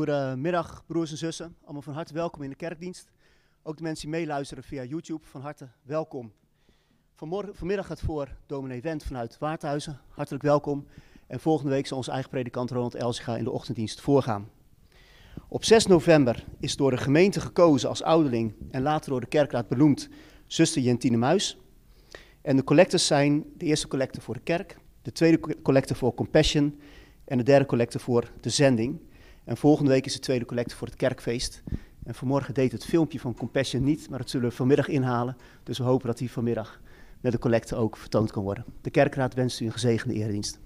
Goedemiddag, 0.00 0.82
broers 0.86 1.10
en 1.10 1.16
zussen. 1.16 1.56
Allemaal 1.62 1.82
van 1.82 1.94
harte 1.94 2.14
welkom 2.14 2.42
in 2.42 2.50
de 2.50 2.56
kerkdienst. 2.56 3.10
Ook 3.62 3.76
de 3.76 3.82
mensen 3.82 4.10
die 4.10 4.18
meeluisteren 4.18 4.64
via 4.64 4.84
YouTube, 4.84 5.26
van 5.26 5.40
harte 5.40 5.68
welkom. 5.82 6.32
Vanmorgen, 7.14 7.54
vanmiddag 7.54 7.86
gaat 7.86 8.00
voor 8.00 8.36
dominee 8.46 8.80
Wendt 8.80 9.04
vanuit 9.04 9.38
Waardhuizen. 9.38 10.00
Hartelijk 10.08 10.42
welkom. 10.42 10.86
En 11.26 11.40
volgende 11.40 11.70
week 11.70 11.86
zal 11.86 11.96
onze 11.96 12.10
eigen 12.10 12.30
predikant 12.30 12.70
Ronald 12.70 12.94
Elsiga 12.94 13.36
in 13.36 13.44
de 13.44 13.50
ochtenddienst 13.50 14.00
voorgaan. 14.00 14.48
Op 15.48 15.64
6 15.64 15.86
november 15.86 16.44
is 16.58 16.76
door 16.76 16.90
de 16.90 16.96
gemeente 16.96 17.40
gekozen 17.40 17.88
als 17.88 18.02
ouderling 18.02 18.54
en 18.70 18.82
later 18.82 19.10
door 19.10 19.20
de 19.20 19.26
kerkraad 19.26 19.68
benoemd 19.68 20.08
zuster 20.46 20.82
Jentine 20.82 21.16
Muis. 21.16 21.58
En 22.42 22.56
de 22.56 22.64
collectes 22.64 23.06
zijn 23.06 23.44
de 23.56 23.64
eerste 23.64 23.88
collecte 23.88 24.20
voor 24.20 24.34
de 24.34 24.40
kerk, 24.40 24.76
de 25.02 25.12
tweede 25.12 25.62
collecte 25.62 25.94
voor 25.94 26.14
Compassion 26.14 26.80
en 27.24 27.38
de 27.38 27.44
derde 27.44 27.66
collecte 27.66 27.98
voor 27.98 28.30
de 28.40 28.50
zending. 28.50 29.08
En 29.50 29.56
volgende 29.56 29.90
week 29.90 30.06
is 30.06 30.12
de 30.12 30.18
tweede 30.18 30.44
collecte 30.44 30.76
voor 30.76 30.86
het 30.86 30.96
kerkfeest. 30.96 31.62
En 32.04 32.14
vanmorgen 32.14 32.54
deed 32.54 32.72
het 32.72 32.84
filmpje 32.84 33.20
van 33.20 33.34
Compassion 33.34 33.84
niet, 33.84 34.08
maar 34.08 34.18
dat 34.18 34.30
zullen 34.30 34.48
we 34.48 34.54
vanmiddag 34.54 34.88
inhalen. 34.88 35.36
Dus 35.62 35.78
we 35.78 35.84
hopen 35.84 36.06
dat 36.06 36.18
die 36.18 36.30
vanmiddag 36.30 36.80
met 37.20 37.32
de 37.32 37.38
collecte 37.38 37.76
ook 37.76 37.96
vertoond 37.96 38.30
kan 38.30 38.42
worden. 38.42 38.64
De 38.80 38.90
kerkraad 38.90 39.34
wenst 39.34 39.60
u 39.60 39.66
een 39.66 39.72
gezegende 39.72 40.14
eredienst. 40.14 40.58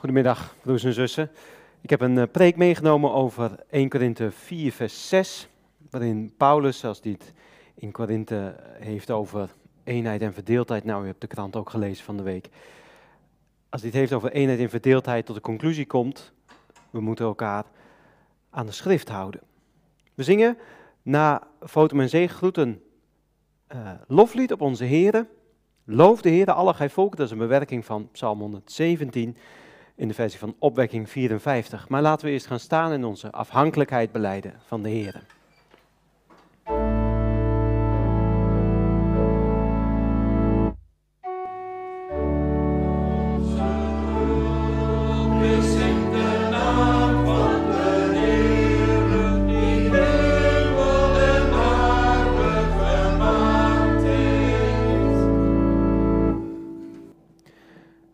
Goedemiddag, 0.00 0.54
broers 0.62 0.84
en 0.84 0.92
zussen. 0.92 1.30
Ik 1.80 1.90
heb 1.90 2.00
een 2.00 2.16
uh, 2.16 2.22
preek 2.32 2.56
meegenomen 2.56 3.12
over 3.12 3.50
1 3.70 3.88
Korinthe 3.88 4.30
4, 4.30 4.72
vers 4.72 5.08
6, 5.08 5.48
waarin 5.90 6.32
Paulus, 6.36 6.84
als 6.84 7.00
dit 7.00 7.32
in 7.74 7.92
Korinthe 7.92 8.56
heeft 8.78 9.10
over 9.10 9.50
eenheid 9.84 10.22
en 10.22 10.32
verdeeldheid, 10.32 10.84
nou, 10.84 11.04
u 11.04 11.06
hebt 11.06 11.20
de 11.20 11.26
krant 11.26 11.56
ook 11.56 11.70
gelezen 11.70 12.04
van 12.04 12.16
de 12.16 12.22
week, 12.22 12.48
als 13.68 13.82
dit 13.82 13.92
heeft 13.92 14.12
over 14.12 14.32
eenheid 14.32 14.58
en 14.58 14.70
verdeeldheid, 14.70 15.26
tot 15.26 15.34
de 15.34 15.42
conclusie 15.42 15.86
komt, 15.86 16.32
we 16.90 17.00
moeten 17.00 17.24
elkaar 17.24 17.64
aan 18.50 18.66
de 18.66 18.72
schrift 18.72 19.08
houden. 19.08 19.40
We 20.14 20.22
zingen 20.22 20.58
na 21.02 21.42
Fotum 21.62 22.00
en 22.00 22.08
Zeegroet 22.08 22.56
een 22.56 22.82
uh, 23.74 23.90
loflied 24.06 24.52
op 24.52 24.60
onze 24.60 24.84
Heren. 24.84 25.28
Loof 25.84 26.22
de 26.22 26.28
Heer, 26.28 26.52
alle 26.52 26.74
gij 26.74 26.90
volk, 26.90 27.16
dat 27.16 27.26
is 27.26 27.32
een 27.32 27.38
bewerking 27.38 27.84
van 27.84 28.08
Psalm 28.12 28.40
117 28.40 29.36
in 30.00 30.08
de 30.08 30.14
versie 30.14 30.38
van 30.38 30.54
opwekking 30.58 31.10
54. 31.10 31.88
Maar 31.88 32.02
laten 32.02 32.26
we 32.26 32.32
eerst 32.32 32.46
gaan 32.46 32.60
staan 32.60 32.92
en 32.92 33.04
onze 33.04 33.30
afhankelijkheid 33.30 34.12
beleiden 34.12 34.54
van 34.66 34.82
de 34.82 34.88
Heer. 34.88 35.22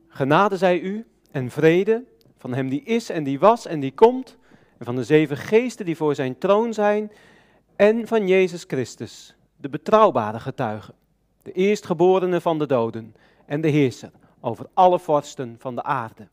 Genade 0.08 0.56
zij 0.56 0.80
u 0.80 1.06
en 1.36 1.50
vrede 1.50 2.04
van 2.36 2.54
Hem 2.54 2.68
die 2.68 2.82
is 2.82 3.10
en 3.10 3.24
die 3.24 3.38
was 3.38 3.66
en 3.66 3.80
die 3.80 3.92
komt, 3.92 4.36
en 4.78 4.84
van 4.84 4.96
de 4.96 5.04
zeven 5.04 5.36
geesten 5.36 5.84
die 5.84 5.96
voor 5.96 6.14
Zijn 6.14 6.38
troon 6.38 6.74
zijn, 6.74 7.12
en 7.76 8.06
van 8.06 8.28
Jezus 8.28 8.64
Christus, 8.66 9.36
de 9.56 9.68
betrouwbare 9.68 10.40
getuige, 10.40 10.94
de 11.42 11.52
eerstgeborene 11.52 12.40
van 12.40 12.58
de 12.58 12.66
doden 12.66 13.14
en 13.46 13.60
de 13.60 13.68
heerser 13.68 14.10
over 14.40 14.66
alle 14.74 14.98
vorsten 14.98 15.56
van 15.58 15.74
de 15.74 15.82
aarde. 15.82 16.28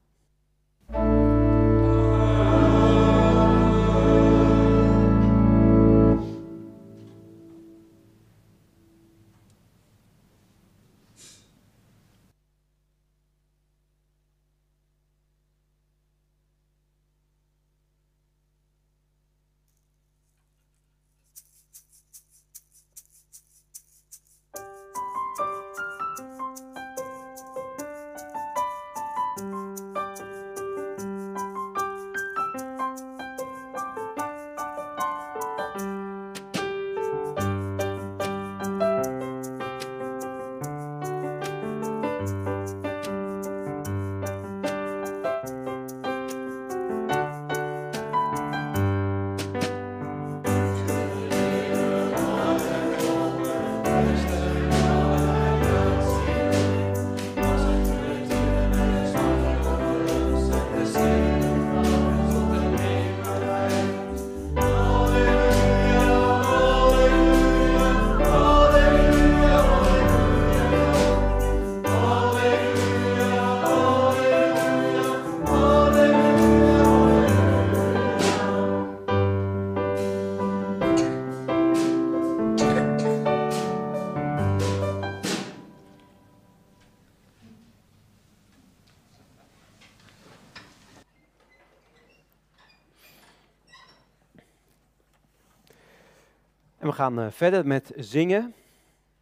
We 96.94 97.00
gaan 97.00 97.20
uh, 97.20 97.28
verder 97.30 97.68
met 97.68 97.92
zingen. 97.96 98.54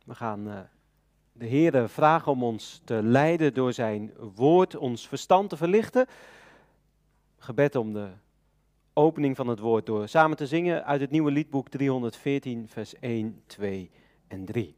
We 0.05 0.15
gaan 0.15 0.47
uh, 0.47 0.59
de 1.31 1.45
Heer 1.45 1.89
vragen 1.89 2.31
om 2.31 2.43
ons 2.43 2.81
te 2.83 3.03
leiden 3.03 3.53
door 3.53 3.73
zijn 3.73 4.11
woord, 4.35 4.75
ons 4.75 5.07
verstand 5.07 5.49
te 5.49 5.57
verlichten. 5.57 6.05
Gebed 7.37 7.75
om 7.75 7.93
de 7.93 8.07
opening 8.93 9.35
van 9.35 9.47
het 9.47 9.59
woord 9.59 9.85
door 9.85 10.07
samen 10.07 10.37
te 10.37 10.47
zingen 10.47 10.85
uit 10.85 11.01
het 11.01 11.11
nieuwe 11.11 11.31
liedboek 11.31 11.69
314, 11.69 12.67
vers 12.67 12.99
1, 12.99 13.41
2 13.45 13.91
en 14.27 14.45
3. 14.45 14.75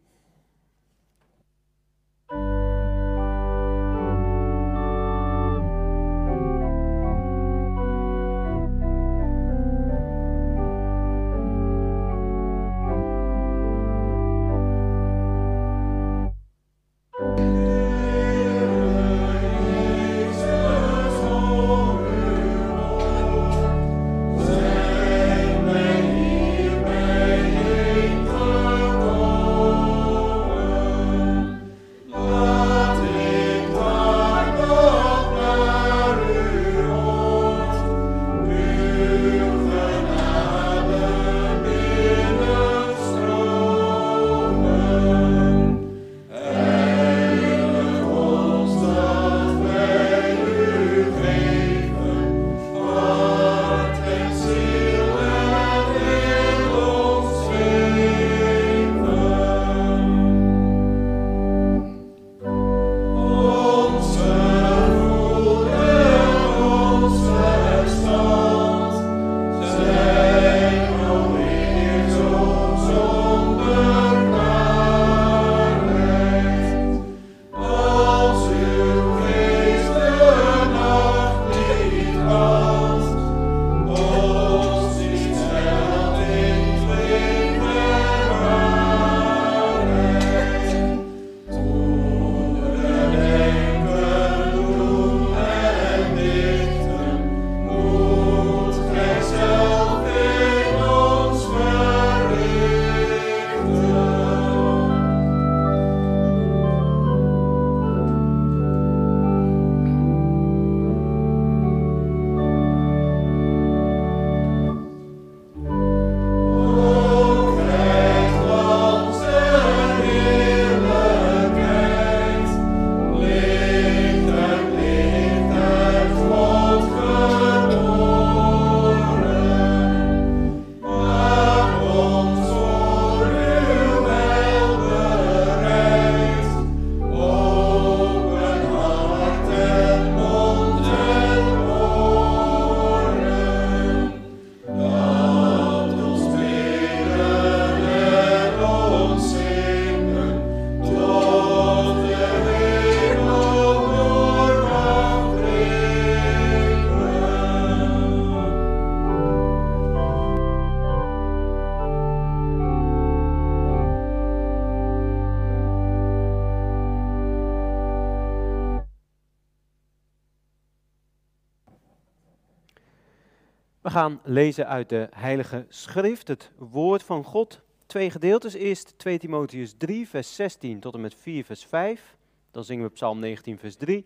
Gaan 173.94 174.20
lezen 174.24 174.68
uit 174.68 174.90
de 174.90 175.08
Heilige 175.16 175.66
Schrift, 175.70 176.28
het 176.28 176.52
Woord 176.58 177.04
van 177.04 177.24
God. 177.24 177.62
Twee 177.86 178.10
gedeeltes. 178.10 178.54
Eerst 178.54 178.94
2 178.98 179.20
Timotheus 179.20 179.74
3, 179.78 180.08
vers 180.08 180.36
16 180.36 180.80
tot 180.80 180.94
en 180.94 181.02
met 181.02 181.16
4, 181.16 181.46
vers 181.46 181.66
5. 181.66 182.16
Dan 182.52 182.64
zingen 182.64 182.86
we 182.86 182.92
Psalm 182.92 183.20
19, 183.20 183.60
vers 183.60 183.76
3. 183.76 184.06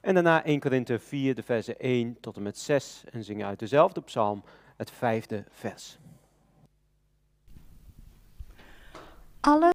En 0.00 0.14
daarna 0.14 0.44
1 0.44 0.60
Korinthe 0.60 0.98
4, 0.98 1.34
de 1.34 1.42
versen 1.42 1.78
1 1.78 2.16
tot 2.20 2.36
en 2.36 2.42
met 2.42 2.58
6. 2.58 3.02
En 3.10 3.24
zingen 3.24 3.46
uit 3.46 3.58
dezelfde 3.58 4.00
psalm 4.00 4.44
het 4.76 4.90
vijfde 4.90 5.44
vers. 5.50 5.98
Alle 9.40 9.74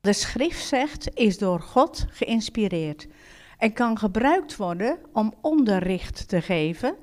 de 0.00 0.12
schrift 0.12 0.66
zegt 0.66 1.14
is 1.14 1.38
door 1.38 1.60
God 1.60 2.06
geïnspireerd 2.08 3.08
en 3.58 3.72
kan 3.72 3.98
gebruikt 3.98 4.56
worden 4.56 4.98
om 5.12 5.34
onderricht 5.40 6.28
te 6.28 6.40
geven, 6.40 6.96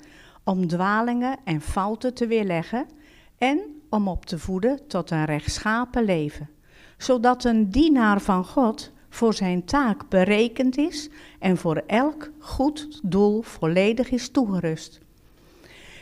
om 0.47 0.67
dwalingen 0.67 1.37
en 1.43 1.61
fouten 1.61 2.13
te 2.13 2.27
weerleggen 2.27 2.85
en 3.37 3.59
om 3.89 4.07
op 4.07 4.25
te 4.25 4.39
voeden 4.39 4.87
tot 4.87 5.11
een 5.11 5.25
rechtschapen 5.25 6.03
leven, 6.03 6.49
zodat 6.97 7.43
een 7.43 7.69
dienaar 7.69 8.21
van 8.21 8.45
God 8.45 8.91
voor 9.09 9.33
zijn 9.33 9.65
taak 9.65 10.09
berekend 10.09 10.77
is 10.77 11.09
en 11.39 11.57
voor 11.57 11.83
elk 11.87 12.31
goed 12.39 12.99
doel 13.03 13.41
volledig 13.41 14.11
is 14.11 14.29
toegerust. 14.29 14.99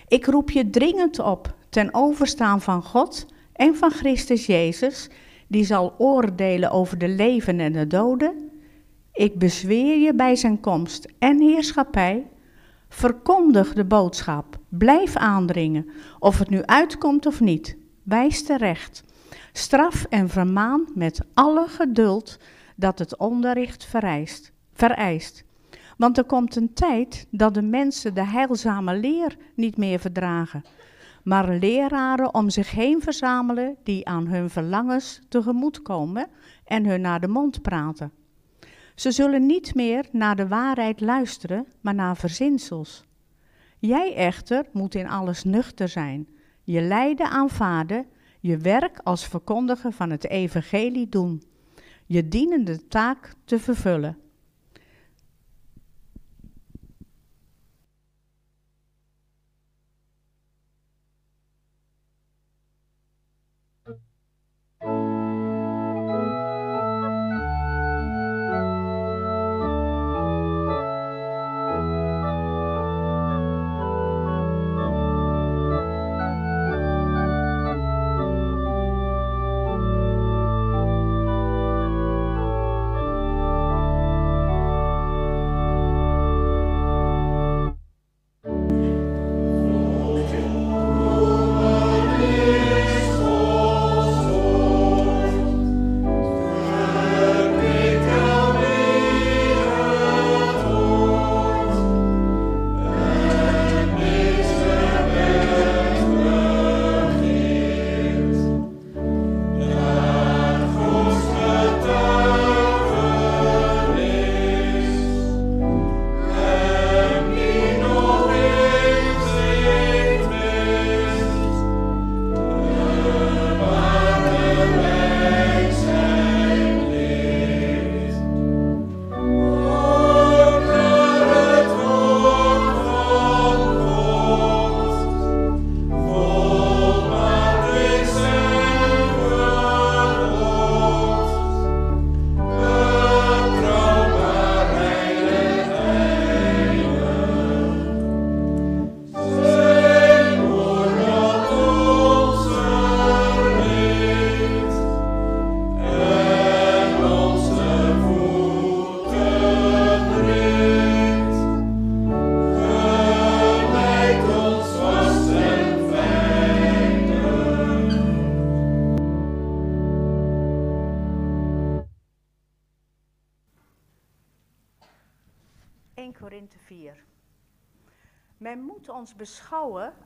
Ik 0.08 0.26
roep 0.26 0.52
je 0.52 0.70
dringend 0.70 1.20
op 1.20 1.54
ten 1.70 1.94
overstaan 1.94 2.62
van 2.62 2.84
God 2.84 3.26
en 3.54 3.76
van 3.76 3.92
Christus 3.92 4.46
Jezus, 4.46 5.10
die 5.48 5.66
zal 5.66 5.94
oordelen 5.98 6.72
over 6.72 6.98
de 6.98 7.08
leven 7.08 7.60
en 7.60 7.72
de 7.74 7.88
doden. 7.88 8.50
Ik 9.14 9.40
bezweer 9.40 9.98
je 9.98 10.14
bij 10.14 10.36
zijn 10.36 10.60
komst 10.60 11.08
en 11.20 11.40
heerschappij. 11.40 12.26
Verkondig 12.96 13.74
de 13.74 13.86
boodschap, 13.86 14.58
blijf 14.70 15.16
aandringen, 15.16 15.90
of 16.20 16.40
het 16.40 16.50
nu 16.50 16.64
uitkomt 16.64 17.26
of 17.26 17.40
niet. 17.40 17.78
Wijs 18.04 18.44
terecht. 18.44 19.04
Straf 19.52 20.06
en 20.10 20.30
vermaan 20.30 20.86
met 20.94 21.22
alle 21.34 21.68
geduld 21.68 22.40
dat 22.76 23.00
het 23.00 23.18
onderricht 23.18 23.86
vereist. 23.86 24.52
vereist. 24.74 25.44
Want 25.98 26.18
er 26.18 26.24
komt 26.24 26.56
een 26.56 26.74
tijd 26.74 27.28
dat 27.32 27.54
de 27.54 27.62
mensen 27.62 28.14
de 28.14 28.26
heilzame 28.26 28.98
leer 29.00 29.38
niet 29.56 29.78
meer 29.78 30.00
verdragen, 30.00 30.64
maar 31.24 31.50
leraren 31.50 32.34
om 32.34 32.50
zich 32.50 32.72
heen 32.72 33.02
verzamelen 33.02 33.76
die 33.84 34.08
aan 34.08 34.28
hun 34.28 34.50
verlangens 34.50 35.22
tegemoetkomen 35.30 36.28
en 36.66 36.86
hun 36.86 37.02
naar 37.02 37.20
de 37.20 37.28
mond 37.28 37.62
praten. 37.62 38.12
Ze 38.96 39.12
zullen 39.12 39.46
niet 39.46 39.76
meer 39.76 40.06
naar 40.12 40.36
de 40.36 40.48
waarheid 40.48 41.02
luisteren, 41.02 41.68
maar 41.82 41.96
naar 41.96 42.18
verzinsels. 42.18 43.04
Jij 43.80 44.16
echter 44.16 44.66
moet 44.72 44.96
in 44.96 45.10
alles 45.10 45.44
nuchter 45.44 45.90
zijn, 45.90 46.28
je 46.64 46.82
lijden 46.82 47.30
aanvaarden, 47.30 48.06
je 48.40 48.58
werk 48.58 49.00
als 49.04 49.28
verkondiger 49.28 49.92
van 49.92 50.10
het 50.10 50.30
evangelie 50.30 51.10
doen, 51.10 51.44
je 52.06 52.28
dienende 52.28 52.88
taak 52.88 53.34
te 53.46 53.60
vervullen. 53.60 54.18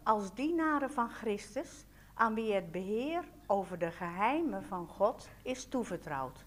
Als 0.03 0.33
dienaren 0.33 0.91
van 0.91 1.09
Christus, 1.09 1.85
aan 2.13 2.33
wie 2.33 2.53
het 2.53 2.71
beheer 2.71 3.23
over 3.47 3.77
de 3.77 3.91
geheimen 3.91 4.63
van 4.63 4.87
God 4.87 5.29
is 5.43 5.65
toevertrouwd. 5.65 6.45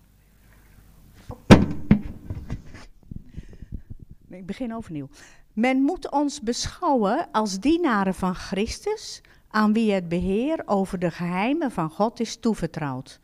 Ik 4.28 4.46
begin 4.46 4.74
overnieuw. 4.74 5.08
Men 5.52 5.82
moet 5.82 6.10
ons 6.10 6.40
beschouwen 6.40 7.28
als 7.32 7.58
dienaren 7.58 8.14
van 8.14 8.34
Christus, 8.34 9.20
aan 9.48 9.72
wie 9.72 9.92
het 9.92 10.08
beheer 10.08 10.62
over 10.64 10.98
de 10.98 11.10
geheimen 11.10 11.70
van 11.70 11.90
God 11.90 12.20
is 12.20 12.36
toevertrouwd. 12.36 13.20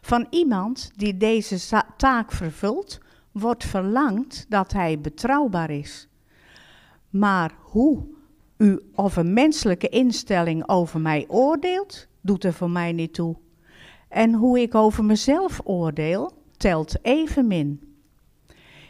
Van 0.00 0.26
iemand 0.30 0.90
die 0.96 1.16
deze 1.16 1.82
taak 1.96 2.32
vervult, 2.32 2.98
wordt 3.32 3.64
verlangd 3.64 4.46
dat 4.48 4.72
hij 4.72 5.00
betrouwbaar 5.00 5.70
is. 5.70 6.08
Maar 7.10 7.52
hoe 7.60 8.06
u 8.58 8.80
of 8.94 9.16
een 9.16 9.32
menselijke 9.32 9.88
instelling 9.88 10.68
over 10.68 11.00
mij 11.00 11.24
oordeelt, 11.28 12.06
doet 12.20 12.44
er 12.44 12.52
voor 12.52 12.70
mij 12.70 12.92
niet 12.92 13.14
toe. 13.14 13.36
En 14.08 14.32
hoe 14.32 14.60
ik 14.60 14.74
over 14.74 15.04
mezelf 15.04 15.60
oordeel, 15.64 16.32
telt 16.56 16.96
evenmin. 17.02 17.80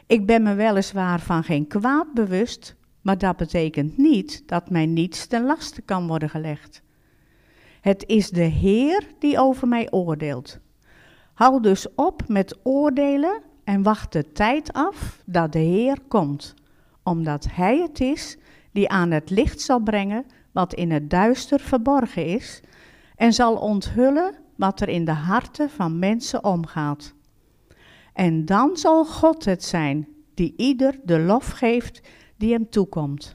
Ik 0.07 0.27
ben 0.27 0.43
me 0.43 0.55
weliswaar 0.55 1.21
van 1.21 1.45
geen 1.45 1.67
kwaad 1.67 2.15
bewust, 2.15 2.77
maar 3.01 3.19
dat 3.19 3.37
betekent 3.37 3.97
niet 3.97 4.43
dat 4.47 4.71
mij 4.71 4.87
niets 4.87 5.27
ten 5.27 5.45
laste 5.45 5.83
kan 5.83 6.07
worden 6.07 6.31
gelegd. 6.31 6.83
Het 7.81 8.07
is 8.07 8.31
de 8.31 8.41
Heer 8.41 9.07
die 9.19 9.39
over 9.39 9.69
mij 9.69 9.91
oordeelt. 9.91 10.59
Hou 11.35 11.63
dus 11.63 11.95
op 11.95 12.23
met 12.29 12.59
oordelen 12.63 13.43
en 13.65 13.83
wacht 13.83 14.13
de 14.13 14.33
tijd 14.33 14.73
af 14.73 15.23
dat 15.25 15.53
de 15.53 15.59
Heer 15.59 15.99
komt, 16.09 16.55
omdat 17.03 17.47
Hij 17.51 17.79
het 17.79 18.01
is 18.01 18.39
die 18.73 18.89
aan 18.89 19.11
het 19.11 19.31
licht 19.31 19.61
zal 19.61 19.81
brengen 19.81 20.25
wat 20.53 20.75
in 20.75 20.91
het 20.91 21.11
duister 21.11 21.61
verborgen 21.61 22.25
is, 22.25 22.61
en 23.17 23.33
zal 23.33 23.57
onthullen 23.57 24.35
wat 24.57 24.81
er 24.81 24.89
in 24.89 25.05
de 25.05 25.13
harten 25.13 25.71
van 25.71 25.99
mensen 25.99 26.45
omgaat. 26.45 27.15
En 28.13 28.45
dan 28.45 28.77
zal 28.77 29.05
God 29.05 29.45
het 29.45 29.65
zijn 29.65 30.09
die 30.35 30.55
ieder 30.57 31.01
de 31.05 31.21
lof 31.21 31.51
geeft 31.51 32.01
die 32.37 32.53
hem 32.53 32.71
toekomt. 32.71 33.33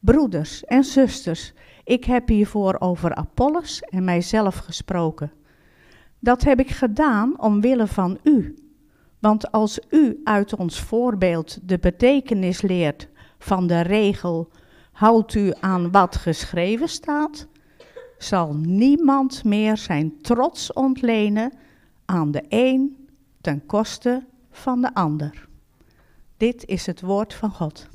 Broeders 0.00 0.64
en 0.64 0.84
zusters, 0.84 1.52
Ik 1.84 2.04
heb 2.04 2.28
hiervoor 2.28 2.76
over 2.78 3.14
Apollos 3.14 3.80
en 3.80 4.04
mijzelf 4.04 4.56
gesproken. 4.56 5.32
Dat 6.18 6.44
heb 6.44 6.60
ik 6.60 6.70
gedaan 6.70 7.40
omwille 7.40 7.86
van 7.86 8.18
u. 8.22 8.54
Want 9.18 9.52
als 9.52 9.80
u 9.90 10.20
uit 10.24 10.56
ons 10.56 10.80
voorbeeld 10.80 11.68
de 11.68 11.78
betekenis 11.78 12.62
leert 12.62 13.08
van 13.38 13.66
de 13.66 13.80
regel: 13.80 14.50
houdt 14.92 15.34
u 15.34 15.52
aan 15.60 15.90
wat 15.90 16.16
geschreven 16.16 16.88
staat, 16.88 17.46
zal 18.18 18.54
niemand 18.54 19.44
meer 19.44 19.76
zijn 19.76 20.20
trots 20.20 20.72
ontlenen 20.72 21.52
aan 22.04 22.30
de 22.30 22.44
een 22.48 23.08
ten 23.40 23.66
koste 23.66 24.26
van 24.50 24.80
de 24.80 24.94
ander. 24.94 25.48
Dit 26.36 26.66
is 26.66 26.86
het 26.86 27.00
woord 27.00 27.34
van 27.34 27.50
God. 27.50 27.88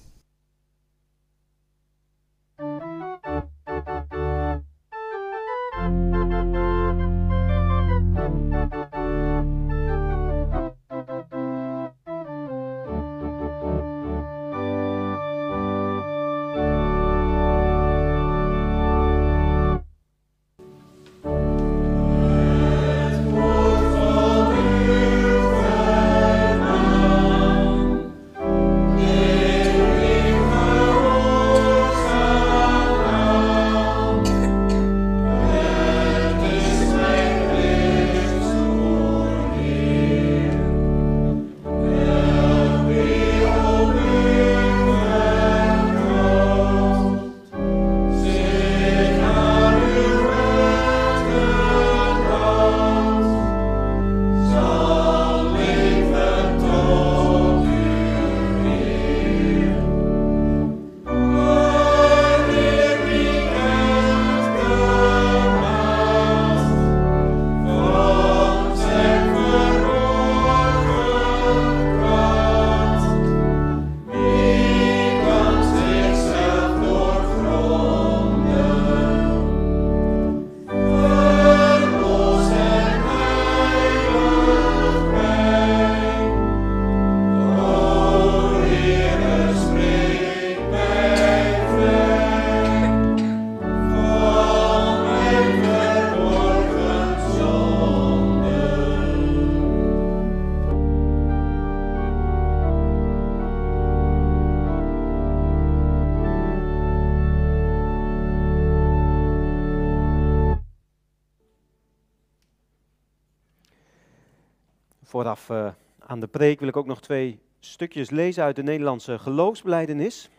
Vooraf 115.13 115.49
uh, 115.49 115.71
aan 115.99 116.19
de 116.19 116.27
preek 116.27 116.59
wil 116.59 116.67
ik 116.67 116.77
ook 116.77 116.85
nog 116.85 117.01
twee 117.01 117.39
stukjes 117.59 118.09
lezen 118.09 118.43
uit 118.43 118.55
de 118.55 118.63
Nederlandse 118.63 119.19
geloofsbelijdenis. 119.19 120.29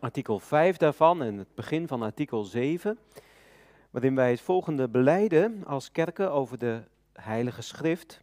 Artikel 0.00 0.38
5 0.38 0.76
daarvan 0.76 1.22
en 1.22 1.36
het 1.36 1.54
begin 1.54 1.88
van 1.88 2.02
artikel 2.02 2.44
7, 2.44 2.98
waarin 3.90 4.14
wij 4.14 4.30
het 4.30 4.40
volgende 4.40 4.88
beleiden 4.88 5.64
als 5.66 5.92
kerken 5.92 6.32
over 6.32 6.58
de 6.58 6.82
Heilige 7.12 7.62
Schrift. 7.62 8.22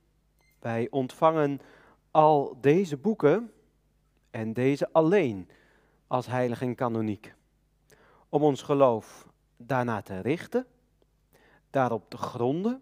Wij 0.60 0.88
ontvangen 0.90 1.62
al 2.12 2.58
deze 2.62 2.98
boeken 2.98 3.52
en 4.32 4.54
deze 4.54 4.90
alleen 4.92 5.50
als 6.08 6.28
heilig 6.28 6.62
en 6.62 6.76
kanoniek. 6.76 7.34
Om 8.30 8.44
ons 8.44 8.62
geloof 8.62 9.28
daarna 9.58 10.02
te 10.02 10.20
richten, 10.20 10.66
daarop 11.70 12.10
te 12.10 12.18
gronden 12.18 12.82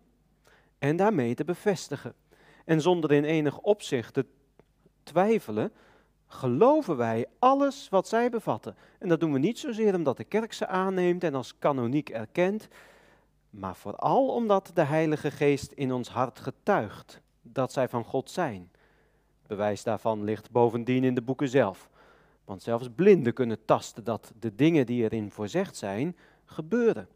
en 0.79 0.95
daarmee 0.95 1.35
te 1.35 1.43
bevestigen 1.43 2.15
en 2.63 2.81
zonder 2.81 3.11
in 3.11 3.23
enig 3.23 3.59
opzicht 3.59 4.13
te 4.13 4.25
twijfelen, 5.03 5.71
geloven 6.27 6.97
wij 6.97 7.25
alles 7.39 7.89
wat 7.89 8.07
zij 8.07 8.29
bevatten. 8.29 8.75
En 8.99 9.09
dat 9.09 9.19
doen 9.19 9.33
we 9.33 9.39
niet 9.39 9.59
zozeer 9.59 9.95
omdat 9.95 10.17
de 10.17 10.23
kerk 10.23 10.53
ze 10.53 10.67
aanneemt 10.67 11.23
en 11.23 11.35
als 11.35 11.57
kanoniek 11.59 12.09
erkent, 12.09 12.67
maar 13.49 13.75
vooral 13.75 14.27
omdat 14.27 14.71
de 14.73 14.83
Heilige 14.83 15.31
Geest 15.31 15.71
in 15.71 15.93
ons 15.93 16.09
hart 16.09 16.39
getuigt 16.39 17.21
dat 17.41 17.71
zij 17.71 17.89
van 17.89 18.03
God 18.03 18.29
zijn. 18.29 18.71
Bewijs 19.47 19.83
daarvan 19.83 20.23
ligt 20.23 20.51
bovendien 20.51 21.03
in 21.03 21.15
de 21.15 21.21
boeken 21.21 21.49
zelf. 21.49 21.89
Want 22.45 22.63
zelfs 22.63 22.89
blinden 22.95 23.33
kunnen 23.33 23.65
tasten 23.65 24.03
dat 24.03 24.31
de 24.39 24.55
dingen 24.55 24.85
die 24.85 25.03
erin 25.03 25.31
voorzegd 25.31 25.75
zijn, 25.75 26.17
gebeuren. 26.45 27.07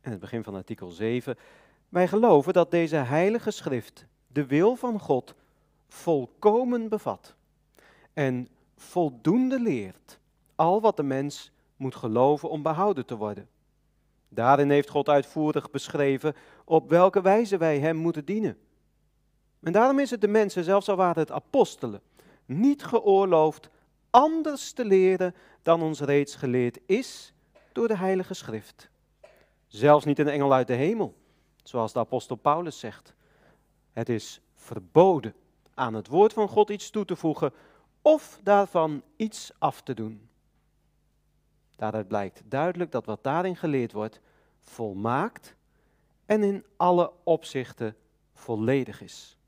En 0.00 0.10
het 0.10 0.20
begin 0.20 0.44
van 0.44 0.54
artikel 0.54 0.90
7 0.90 1.36
wij 1.94 2.08
geloven 2.08 2.52
dat 2.52 2.70
deze 2.70 2.96
heilige 2.96 3.50
schrift 3.50 4.06
de 4.26 4.46
wil 4.46 4.76
van 4.76 5.00
God 5.00 5.34
volkomen 5.88 6.88
bevat 6.88 7.34
en 8.12 8.48
voldoende 8.76 9.60
leert 9.60 10.18
al 10.54 10.80
wat 10.80 10.96
de 10.96 11.02
mens 11.02 11.52
moet 11.76 11.94
geloven 11.94 12.50
om 12.50 12.62
behouden 12.62 13.06
te 13.06 13.16
worden. 13.16 13.48
Daarin 14.28 14.70
heeft 14.70 14.88
God 14.88 15.08
uitvoerig 15.08 15.70
beschreven 15.70 16.34
op 16.64 16.88
welke 16.88 17.22
wijze 17.22 17.56
wij 17.56 17.78
Hem 17.78 17.96
moeten 17.96 18.24
dienen. 18.24 18.58
En 19.62 19.72
daarom 19.72 19.98
is 19.98 20.10
het 20.10 20.20
de 20.20 20.28
mensen, 20.28 20.64
zelfs 20.64 20.88
al 20.88 20.96
waren 20.96 21.22
het 21.22 21.32
apostelen, 21.32 22.00
niet 22.44 22.84
geoorloofd 22.84 23.70
anders 24.10 24.72
te 24.72 24.84
leren 24.84 25.34
dan 25.62 25.82
ons 25.82 26.00
reeds 26.00 26.34
geleerd 26.34 26.78
is 26.86 27.32
door 27.72 27.88
de 27.88 27.96
Heilige 27.96 28.34
Schrift. 28.34 28.90
Zelfs 29.66 30.04
niet 30.04 30.18
een 30.18 30.28
engel 30.28 30.52
uit 30.52 30.66
de 30.66 30.74
hemel 30.74 31.22
Zoals 31.64 31.92
de 31.92 31.98
apostel 31.98 32.36
Paulus 32.36 32.78
zegt. 32.78 33.14
Het 33.92 34.08
is 34.08 34.40
verboden 34.54 35.34
aan 35.74 35.94
het 35.94 36.08
woord 36.08 36.32
van 36.32 36.48
God 36.48 36.70
iets 36.70 36.90
toe 36.90 37.04
te 37.04 37.16
voegen 37.16 37.52
of 38.02 38.40
daarvan 38.42 39.02
iets 39.16 39.52
af 39.58 39.82
te 39.82 39.94
doen. 39.94 40.28
Daaruit 41.76 42.08
blijkt 42.08 42.42
duidelijk 42.44 42.92
dat 42.92 43.06
wat 43.06 43.22
daarin 43.22 43.56
geleerd 43.56 43.92
wordt 43.92 44.20
volmaakt 44.60 45.56
en 46.26 46.42
in 46.42 46.64
alle 46.76 47.12
opzichten 47.22 47.96
volledig 48.32 49.00
is. 49.00 49.38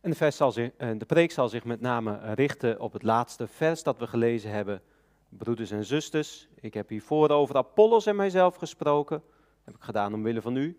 De, 0.00 0.14
vers 0.14 0.36
zal 0.36 0.52
zich, 0.52 0.70
eh, 0.76 0.90
de 0.98 1.04
preek 1.04 1.32
zal 1.32 1.48
zich 1.48 1.64
met 1.64 1.80
name 1.80 2.34
richten 2.34 2.80
op 2.80 2.92
het 2.92 3.02
laatste 3.02 3.46
vers 3.46 3.82
dat 3.82 3.98
we 3.98 4.06
gelezen 4.06 4.50
hebben. 4.50 4.82
Broeders 5.28 5.70
en 5.70 5.84
zusters, 5.84 6.48
ik 6.54 6.74
heb 6.74 6.88
hiervoor 6.88 7.30
over 7.30 7.56
Apollos 7.56 8.06
en 8.06 8.16
mijzelf 8.16 8.56
gesproken 8.56 9.22
heb 9.64 9.74
ik 9.74 9.82
gedaan 9.82 10.14
omwille 10.14 10.42
van 10.42 10.56
u. 10.56 10.78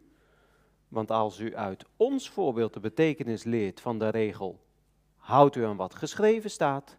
Want 0.88 1.12
als 1.12 1.40
u 1.40 1.56
uit 1.56 1.86
ons 1.98 2.30
voorbeeld 2.30 2.74
de 2.74 2.80
betekenis 2.80 3.44
leert 3.44 3.82
van 3.82 4.00
de 4.00 4.10
regel, 4.10 4.60
houdt 5.16 5.56
u 5.56 5.66
aan 5.66 5.78
wat 5.78 5.96
geschreven 5.96 6.50
staat, 6.50 6.98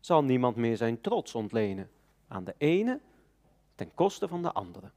zal 0.00 0.24
niemand 0.24 0.56
meer 0.56 0.76
zijn 0.76 1.00
trots 1.00 1.34
ontlenen 1.34 1.90
aan 2.28 2.44
de 2.44 2.54
ene 2.58 3.00
ten 3.74 3.94
koste 3.94 4.28
van 4.28 4.42
de 4.42 4.52
andere. 4.52 4.90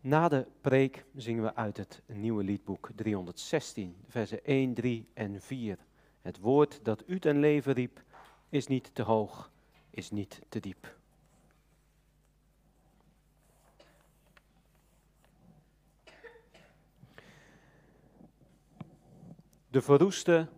Na 0.00 0.28
de 0.28 0.46
preek 0.60 1.04
zingen 1.16 1.42
we 1.42 1.54
uit 1.54 1.76
het 1.76 2.02
nieuwe 2.06 2.44
liedboek 2.44 2.90
316, 2.94 3.96
versen 4.08 4.44
1, 4.44 4.74
3 4.74 5.08
en 5.14 5.40
4. 5.40 5.78
Het 6.22 6.38
woord 6.38 6.80
dat 6.82 7.02
u 7.06 7.18
ten 7.18 7.38
leven 7.38 7.72
riep, 7.72 8.02
is 8.48 8.66
niet 8.66 8.94
te 8.94 9.02
hoog, 9.02 9.50
is 9.90 10.10
niet 10.10 10.40
te 10.48 10.60
diep. 10.60 11.00
De 19.72 19.82
verroeste 19.82 20.48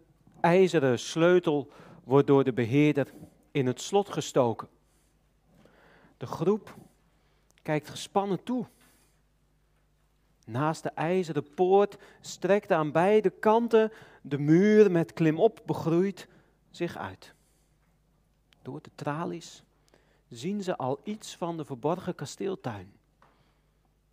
ijzeren 0.40 0.98
sleutel 0.98 1.70
wordt 2.04 2.26
door 2.26 2.44
de 2.44 2.52
beheerder 2.52 3.12
in 3.50 3.66
het 3.66 3.80
slot 3.80 4.08
gestoken. 4.08 4.68
De 6.16 6.26
groep 6.26 6.74
kijkt 7.62 7.88
gespannen 7.88 8.42
toe. 8.42 8.66
Naast 10.46 10.82
de 10.82 10.88
ijzeren 10.88 11.54
poort 11.54 11.96
strekt 12.20 12.72
aan 12.72 12.92
beide 12.92 13.30
kanten 13.30 13.92
de 14.22 14.38
muur 14.38 14.90
met 14.90 15.12
klimop 15.12 15.62
begroeid 15.66 16.28
zich 16.70 16.96
uit. 16.96 17.34
Door 18.62 18.82
de 18.82 18.90
tralies 18.94 19.62
zien 20.28 20.62
ze 20.62 20.76
al 20.76 21.00
iets 21.04 21.36
van 21.36 21.56
de 21.56 21.64
verborgen 21.64 22.14
kasteeltuin. 22.14 22.92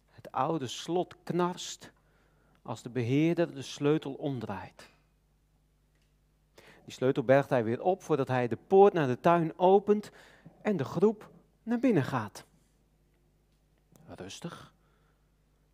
Het 0.10 0.32
oude 0.32 0.68
slot 0.68 1.16
knarst 1.24 1.92
als 2.62 2.82
de 2.82 2.90
beheerder 2.90 3.54
de 3.54 3.62
sleutel 3.62 4.14
omdraait. 4.14 4.91
Sleutel 6.92 7.24
bergt 7.24 7.50
hij 7.50 7.64
weer 7.64 7.82
op 7.82 8.04
voordat 8.04 8.28
hij 8.28 8.48
de 8.48 8.58
poort 8.68 8.94
naar 8.94 9.08
de 9.08 9.20
tuin 9.20 9.60
opent 9.60 10.12
en 10.62 10.78
de 10.78 10.84
groep 10.84 11.30
naar 11.64 11.80
binnen 11.80 12.04
gaat. 12.04 12.46
Rustig, 14.16 14.74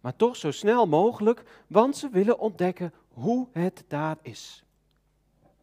maar 0.01 0.15
toch 0.15 0.35
zo 0.35 0.51
snel 0.51 0.87
mogelijk, 0.87 1.63
want 1.67 1.97
ze 1.97 2.09
willen 2.09 2.39
ontdekken 2.39 2.93
hoe 3.13 3.47
het 3.51 3.83
daar 3.87 4.17
is. 4.21 4.63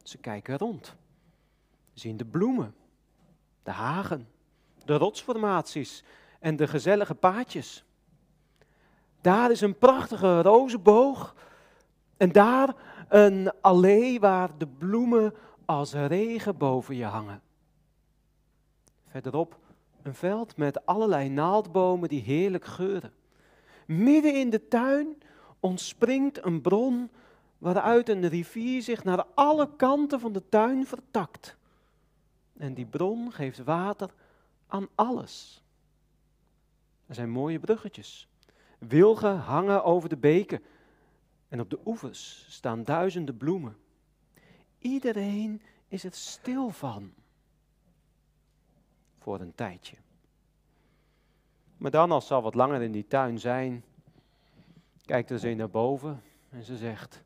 Ze 0.03 0.19
kijken 0.19 0.59
rond, 0.59 0.95
zien 1.93 2.17
de 2.17 2.25
bloemen, 2.25 2.75
de 3.63 3.71
hagen, 3.71 4.29
de 4.85 4.97
rotsformaties 4.97 6.05
en 6.41 6.57
de 6.57 6.67
gezellige 6.67 7.15
paadjes. 7.15 7.85
Daar 9.21 9.51
is 9.51 9.61
een 9.61 9.79
prachtige 9.79 10.43
rozenboog 10.43 11.35
en 12.17 12.33
daar 12.33 12.75
een 13.09 13.53
allee 13.61 14.21
waar 14.21 14.59
de 14.59 14.67
bloemen 14.67 15.35
als 15.65 15.93
regen 15.93 16.57
boven 16.57 16.97
je 16.97 17.05
hangen. 17.05 17.43
Verderop 19.07 19.59
een 20.03 20.15
veld 20.15 20.57
met 20.57 20.87
allerlei 20.87 21.29
naaldbomen 21.29 22.09
die 22.09 22.23
heerlijk 22.23 22.65
geuren. 22.65 23.13
Midden 23.87 24.35
in 24.35 24.51
de 24.51 24.69
tuin 24.69 25.17
ontspringt 25.61 26.45
een 26.45 26.61
bron 26.61 27.11
waaruit 27.59 28.09
een 28.09 28.29
rivier 28.29 28.83
zich 28.83 29.05
naar 29.05 29.25
alle 29.35 29.69
kanten 29.77 30.21
van 30.21 30.33
de 30.33 30.49
tuin 30.49 30.87
vertakt. 30.87 31.57
En 32.57 32.75
die 32.75 32.87
bron 32.87 33.33
geeft 33.33 33.65
water 33.65 34.11
aan 34.67 34.89
alles. 34.95 35.63
Er 37.07 37.15
zijn 37.15 37.31
mooie 37.31 37.59
bruggetjes. 37.59 38.29
Wilgen 38.79 39.39
hangen 39.39 39.85
over 39.85 40.09
de 40.09 40.17
beken. 40.17 40.63
En 41.55 41.61
op 41.61 41.71
de 41.71 41.79
oevers 41.85 42.47
staan 42.49 42.85
duizenden 42.85 43.37
bloemen. 43.37 43.77
Iedereen 44.79 45.63
is 45.89 46.05
er 46.05 46.13
stil 46.13 46.71
van. 46.71 47.13
Voor 49.19 49.41
een 49.41 49.55
tijdje. 49.55 49.97
Maar 51.77 51.91
dan, 51.91 52.13
als 52.13 52.27
ze 52.27 52.35
al 52.35 52.43
wat 52.43 52.55
langer 52.55 52.83
in 52.83 52.93
die 52.93 53.07
tuin 53.07 53.39
zijn, 53.39 53.85
kijkt 55.05 55.31
er 55.31 55.39
ze 55.39 55.55
naar 55.55 55.71
boven 55.71 56.23
en 56.51 56.63
ze 56.63 56.77
zegt: 56.77 57.23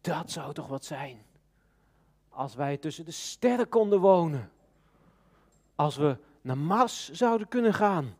Dat 0.00 0.30
zou 0.30 0.52
toch 0.52 0.66
wat 0.66 0.84
zijn. 0.84 1.22
Als 2.28 2.54
wij 2.54 2.76
tussen 2.76 3.04
de 3.04 3.10
sterren 3.10 3.68
konden 3.68 4.00
wonen. 4.00 4.50
Als 5.74 5.96
we 5.96 6.16
naar 6.40 6.58
Mars 6.58 7.10
zouden 7.10 7.48
kunnen 7.48 7.74
gaan. 7.74 8.16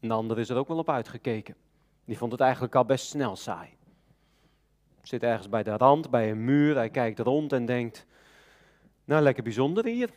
Een 0.00 0.10
ander 0.10 0.38
is 0.38 0.48
er 0.48 0.56
ook 0.56 0.68
wel 0.68 0.78
op 0.78 0.88
uitgekeken. 0.88 1.56
Die 2.06 2.18
vond 2.18 2.32
het 2.32 2.40
eigenlijk 2.40 2.74
al 2.74 2.84
best 2.84 3.06
snel 3.06 3.36
saai. 3.36 3.68
Zit 5.02 5.22
ergens 5.22 5.48
bij 5.48 5.62
de 5.62 5.76
rand, 5.76 6.10
bij 6.10 6.30
een 6.30 6.44
muur, 6.44 6.74
hij 6.74 6.90
kijkt 6.90 7.18
rond 7.18 7.52
en 7.52 7.66
denkt, 7.66 8.06
nou 9.04 9.22
lekker 9.22 9.42
bijzonder 9.42 9.84
hier. 9.84 10.10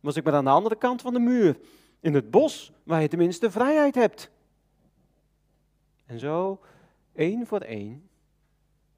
Was 0.00 0.16
ik 0.16 0.24
maar 0.24 0.34
aan 0.34 0.44
de 0.44 0.50
andere 0.50 0.76
kant 0.76 1.02
van 1.02 1.12
de 1.12 1.18
muur, 1.18 1.58
in 2.00 2.14
het 2.14 2.30
bos, 2.30 2.72
waar 2.82 3.02
je 3.02 3.08
tenminste 3.08 3.50
vrijheid 3.50 3.94
hebt. 3.94 4.30
En 6.06 6.18
zo, 6.18 6.60
één 7.12 7.46
voor 7.46 7.60
één, 7.60 8.08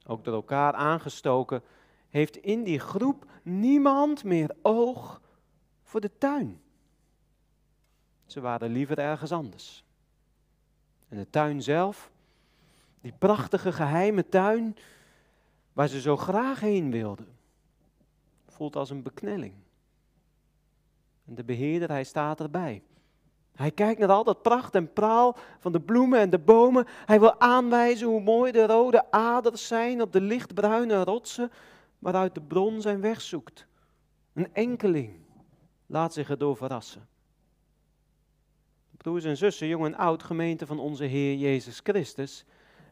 ook 0.06 0.24
door 0.24 0.34
elkaar 0.34 0.72
aangestoken, 0.72 1.62
heeft 2.08 2.36
in 2.36 2.64
die 2.64 2.78
groep 2.78 3.26
niemand 3.42 4.24
meer 4.24 4.56
oog 4.62 5.20
voor 5.82 6.00
de 6.00 6.18
tuin. 6.18 6.60
Ze 8.26 8.40
waren 8.40 8.70
liever 8.70 8.98
ergens 8.98 9.32
anders. 9.32 9.84
En 11.14 11.20
de 11.20 11.30
tuin 11.30 11.62
zelf, 11.62 12.10
die 13.00 13.12
prachtige 13.18 13.72
geheime 13.72 14.28
tuin 14.28 14.76
waar 15.72 15.88
ze 15.88 16.00
zo 16.00 16.16
graag 16.16 16.60
heen 16.60 16.90
wilden, 16.90 17.36
voelt 18.48 18.76
als 18.76 18.90
een 18.90 19.02
beknelling. 19.02 19.54
En 21.26 21.34
de 21.34 21.44
beheerder, 21.44 21.88
hij 21.88 22.04
staat 22.04 22.40
erbij. 22.40 22.82
Hij 23.52 23.70
kijkt 23.70 24.00
naar 24.00 24.08
al 24.08 24.24
dat 24.24 24.42
pracht 24.42 24.74
en 24.74 24.92
praal 24.92 25.36
van 25.58 25.72
de 25.72 25.80
bloemen 25.80 26.18
en 26.18 26.30
de 26.30 26.38
bomen. 26.38 26.86
Hij 27.04 27.20
wil 27.20 27.40
aanwijzen 27.40 28.06
hoe 28.06 28.20
mooi 28.20 28.52
de 28.52 28.66
rode 28.66 29.10
aders 29.10 29.66
zijn 29.66 30.02
op 30.02 30.12
de 30.12 30.20
lichtbruine 30.20 31.04
rotsen 31.04 31.50
waaruit 31.98 32.34
de 32.34 32.42
bron 32.42 32.80
zijn 32.80 33.00
weg 33.00 33.20
zoekt. 33.20 33.66
Een 34.32 34.54
enkeling 34.54 35.16
laat 35.86 36.12
zich 36.12 36.30
erdoor 36.30 36.56
verrassen. 36.56 37.08
Broers 39.04 39.24
en 39.24 39.36
zussen, 39.36 39.66
jong 39.66 39.84
en 39.84 39.94
oud, 39.94 40.22
gemeente 40.22 40.66
van 40.66 40.78
onze 40.78 41.04
Heer 41.04 41.36
Jezus 41.36 41.80
Christus, 41.82 42.44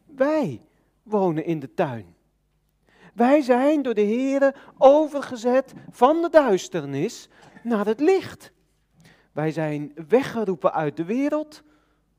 wij 0.04 0.62
wonen 1.02 1.44
in 1.44 1.60
de 1.60 1.74
tuin. 1.74 2.14
Wij 3.14 3.40
zijn 3.40 3.82
door 3.82 3.94
de 3.94 4.00
Heer 4.00 4.72
overgezet 4.78 5.72
van 5.90 6.22
de 6.22 6.28
duisternis 6.28 7.28
naar 7.62 7.86
het 7.86 8.00
licht. 8.00 8.52
Wij 9.32 9.50
zijn 9.50 9.92
weggeroepen 10.08 10.72
uit 10.72 10.96
de 10.96 11.04
wereld 11.04 11.62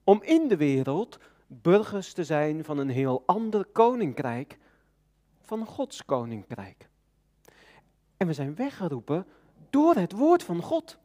om 0.04 0.24
in 0.24 0.48
de 0.48 0.58
wereld 0.58 1.20
burgers 1.48 2.14
te 2.14 2.24
zijn 2.24 2.64
van 2.64 2.78
een 2.78 2.90
heel 2.90 3.24
ander 3.26 3.66
koninkrijk, 3.66 4.58
van 5.42 5.66
Gods 5.66 6.06
koninkrijk. 6.06 6.90
En 8.18 8.28
we 8.28 8.34
zijn 8.34 8.56
weggeroepen 8.56 9.28
door 9.70 9.96
het 9.96 10.12
woord 10.12 10.44
van 10.44 10.62
God. 10.62 10.98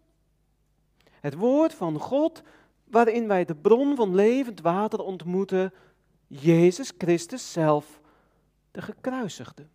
Het 1.20 1.35
woord 1.35 1.74
van 1.74 1.98
God 1.98 2.42
waarin 2.90 3.29
wij 3.29 3.44
de 3.44 3.55
bron 3.55 3.96
van 3.96 4.14
levend 4.14 4.61
water 4.61 5.01
ontmoeten, 5.01 5.72
Jezus 6.27 6.92
Christus 6.98 7.53
zelf, 7.53 8.01
de 8.70 8.83
gekruisigde. 8.83 9.66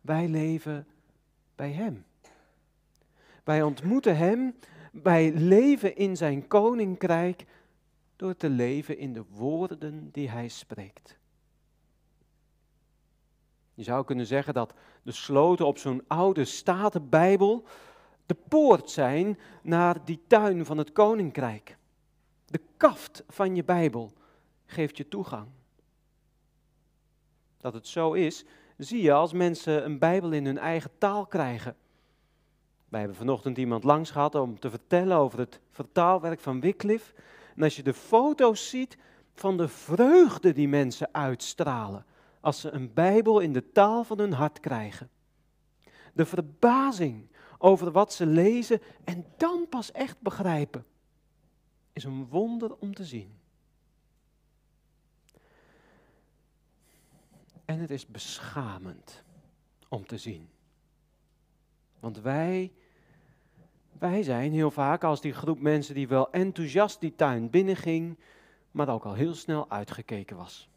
Wij 0.00 0.28
leven 0.28 0.86
bij 1.54 1.70
Hem. 1.70 2.04
Wij 3.44 3.62
ontmoeten 3.62 4.16
Hem, 4.16 4.54
wij 4.92 5.32
leven 5.32 5.96
in 5.96 6.16
Zijn 6.16 6.46
koninkrijk 6.46 7.44
door 8.16 8.36
te 8.36 8.48
leven 8.48 8.98
in 8.98 9.12
de 9.12 9.24
woorden 9.30 10.10
die 10.12 10.30
Hij 10.30 10.48
spreekt. 10.48 11.20
Je 13.74 13.82
zou 13.82 14.04
kunnen 14.04 14.26
zeggen 14.26 14.54
dat 14.54 14.74
de 15.02 15.12
sloten 15.12 15.66
op 15.66 15.78
zo'n 15.78 16.04
oude 16.06 16.44
statenbijbel 16.44 17.64
de 18.26 18.36
poort 18.48 18.90
zijn 18.90 19.38
naar 19.62 20.04
die 20.04 20.22
tuin 20.26 20.64
van 20.64 20.78
het 20.78 20.92
koninkrijk. 20.92 21.76
De 22.46 22.60
kaft 22.76 23.24
van 23.28 23.56
je 23.56 23.64
Bijbel 23.64 24.12
geeft 24.66 24.96
je 24.96 25.08
toegang. 25.08 25.46
Dat 27.60 27.74
het 27.74 27.86
zo 27.86 28.12
is, 28.12 28.44
zie 28.76 29.02
je 29.02 29.12
als 29.12 29.32
mensen 29.32 29.84
een 29.84 29.98
Bijbel 29.98 30.32
in 30.32 30.46
hun 30.46 30.58
eigen 30.58 30.90
taal 30.98 31.26
krijgen. 31.26 31.76
Wij 32.88 33.00
hebben 33.00 33.18
vanochtend 33.18 33.58
iemand 33.58 33.84
langs 33.84 34.10
gehad 34.10 34.34
om 34.34 34.58
te 34.58 34.70
vertellen 34.70 35.16
over 35.16 35.38
het 35.38 35.60
vertaalwerk 35.70 36.40
van 36.40 36.60
Wycliffe. 36.60 37.14
En 37.56 37.62
als 37.62 37.76
je 37.76 37.82
de 37.82 37.94
foto's 37.94 38.68
ziet 38.68 38.98
van 39.34 39.56
de 39.56 39.68
vreugde 39.68 40.52
die 40.52 40.68
mensen 40.68 41.08
uitstralen 41.12 42.04
als 42.40 42.60
ze 42.60 42.70
een 42.70 42.92
Bijbel 42.92 43.40
in 43.40 43.52
de 43.52 43.72
taal 43.72 44.04
van 44.04 44.18
hun 44.18 44.32
hart 44.32 44.60
krijgen. 44.60 45.10
De 46.12 46.26
verbazing 46.26 47.28
over 47.62 47.90
wat 47.90 48.12
ze 48.12 48.26
lezen 48.26 48.80
en 49.04 49.26
dan 49.36 49.66
pas 49.68 49.92
echt 49.92 50.20
begrijpen, 50.20 50.84
is 51.92 52.04
een 52.04 52.26
wonder 52.26 52.76
om 52.76 52.94
te 52.94 53.04
zien. 53.04 53.38
En 57.64 57.78
het 57.78 57.90
is 57.90 58.06
beschamend 58.06 59.22
om 59.88 60.06
te 60.06 60.18
zien. 60.18 60.48
Want 62.00 62.20
wij, 62.20 62.72
wij 63.98 64.22
zijn 64.22 64.52
heel 64.52 64.70
vaak 64.70 65.04
als 65.04 65.20
die 65.20 65.32
groep 65.32 65.60
mensen 65.60 65.94
die 65.94 66.08
wel 66.08 66.30
enthousiast 66.32 67.00
die 67.00 67.14
tuin 67.14 67.50
binnenging, 67.50 68.18
maar 68.70 68.88
ook 68.88 69.04
al 69.04 69.14
heel 69.14 69.34
snel 69.34 69.70
uitgekeken 69.70 70.36
was. 70.36 70.68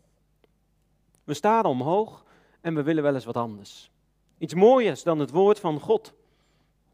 We 1.24 1.34
staren 1.34 1.70
omhoog 1.70 2.26
en 2.62 2.76
we 2.76 2.84
willen 2.84 3.04
wel 3.04 3.14
eens 3.14 3.26
wat 3.26 3.38
anders. 3.38 3.92
Iets 4.38 4.54
mooiers 4.54 5.04
dan 5.04 5.20
het 5.20 5.32
woord 5.32 5.60
van 5.60 5.80
God. 5.80 6.14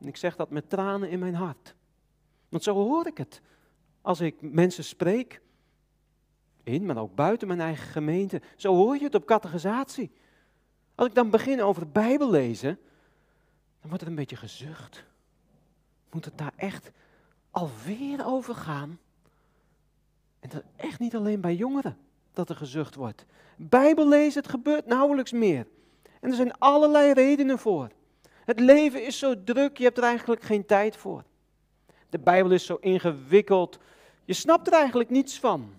En 0.01 0.07
ik 0.07 0.17
zeg 0.17 0.35
dat 0.35 0.49
met 0.49 0.69
tranen 0.69 1.09
in 1.09 1.19
mijn 1.19 1.35
hart. 1.35 1.75
Want 2.49 2.63
zo 2.63 2.73
hoor 2.73 3.07
ik 3.07 3.17
het. 3.17 3.41
Als 4.01 4.19
ik 4.19 4.35
mensen 4.39 4.83
spreek, 4.83 5.41
in, 6.63 6.85
maar 6.85 6.97
ook 6.97 7.15
buiten 7.15 7.47
mijn 7.47 7.61
eigen 7.61 7.87
gemeente, 7.87 8.41
zo 8.55 8.75
hoor 8.75 8.95
je 8.95 9.03
het 9.03 9.15
op 9.15 9.25
categorisatie. 9.25 10.11
Als 10.95 11.07
ik 11.07 11.15
dan 11.15 11.29
begin 11.29 11.61
over 11.61 11.81
het 11.81 11.93
Bijbel 11.93 12.29
lezen, 12.29 12.79
dan 13.79 13.89
wordt 13.89 14.01
er 14.01 14.09
een 14.09 14.15
beetje 14.15 14.35
gezucht. 14.35 15.03
Moet 16.11 16.25
het 16.25 16.37
daar 16.37 16.53
echt 16.55 16.91
alweer 17.51 18.25
over 18.25 18.55
gaan? 18.55 18.99
En 20.39 20.49
dat 20.49 20.63
echt 20.75 20.99
niet 20.99 21.15
alleen 21.15 21.41
bij 21.41 21.55
jongeren 21.55 21.97
dat 22.33 22.49
er 22.49 22.55
gezucht 22.55 22.95
wordt. 22.95 23.25
Bijbel 23.57 24.07
lezen, 24.07 24.41
het 24.41 24.51
gebeurt 24.51 24.85
nauwelijks 24.85 25.31
meer. 25.31 25.67
En 26.19 26.29
er 26.29 26.35
zijn 26.35 26.57
allerlei 26.57 27.13
redenen 27.13 27.59
voor. 27.59 27.89
Het 28.45 28.60
leven 28.60 29.06
is 29.06 29.19
zo 29.19 29.43
druk, 29.43 29.77
je 29.77 29.84
hebt 29.84 29.97
er 29.97 30.04
eigenlijk 30.04 30.43
geen 30.43 30.65
tijd 30.65 30.95
voor. 30.95 31.23
De 32.10 32.19
Bijbel 32.19 32.51
is 32.51 32.65
zo 32.65 32.75
ingewikkeld, 32.75 33.80
je 34.25 34.34
snapt 34.34 34.67
er 34.67 34.73
eigenlijk 34.73 35.10
niets 35.10 35.39
van. 35.39 35.73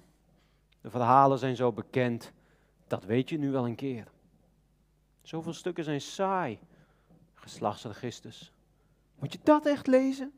De 0.81 0.90
verhalen 0.90 1.38
zijn 1.38 1.57
zo 1.57 1.72
bekend, 1.72 2.33
dat 2.87 3.05
weet 3.05 3.29
je 3.29 3.38
nu 3.38 3.51
wel 3.51 3.66
een 3.66 3.75
keer. 3.75 4.07
Zoveel 5.22 5.53
stukken 5.53 5.85
zijn 5.85 6.01
saai. 6.01 6.59
Geslachtsregisters. 7.35 8.53
Moet 9.18 9.33
je 9.33 9.38
dat 9.42 9.66
echt 9.66 9.87
lezen? 9.87 10.33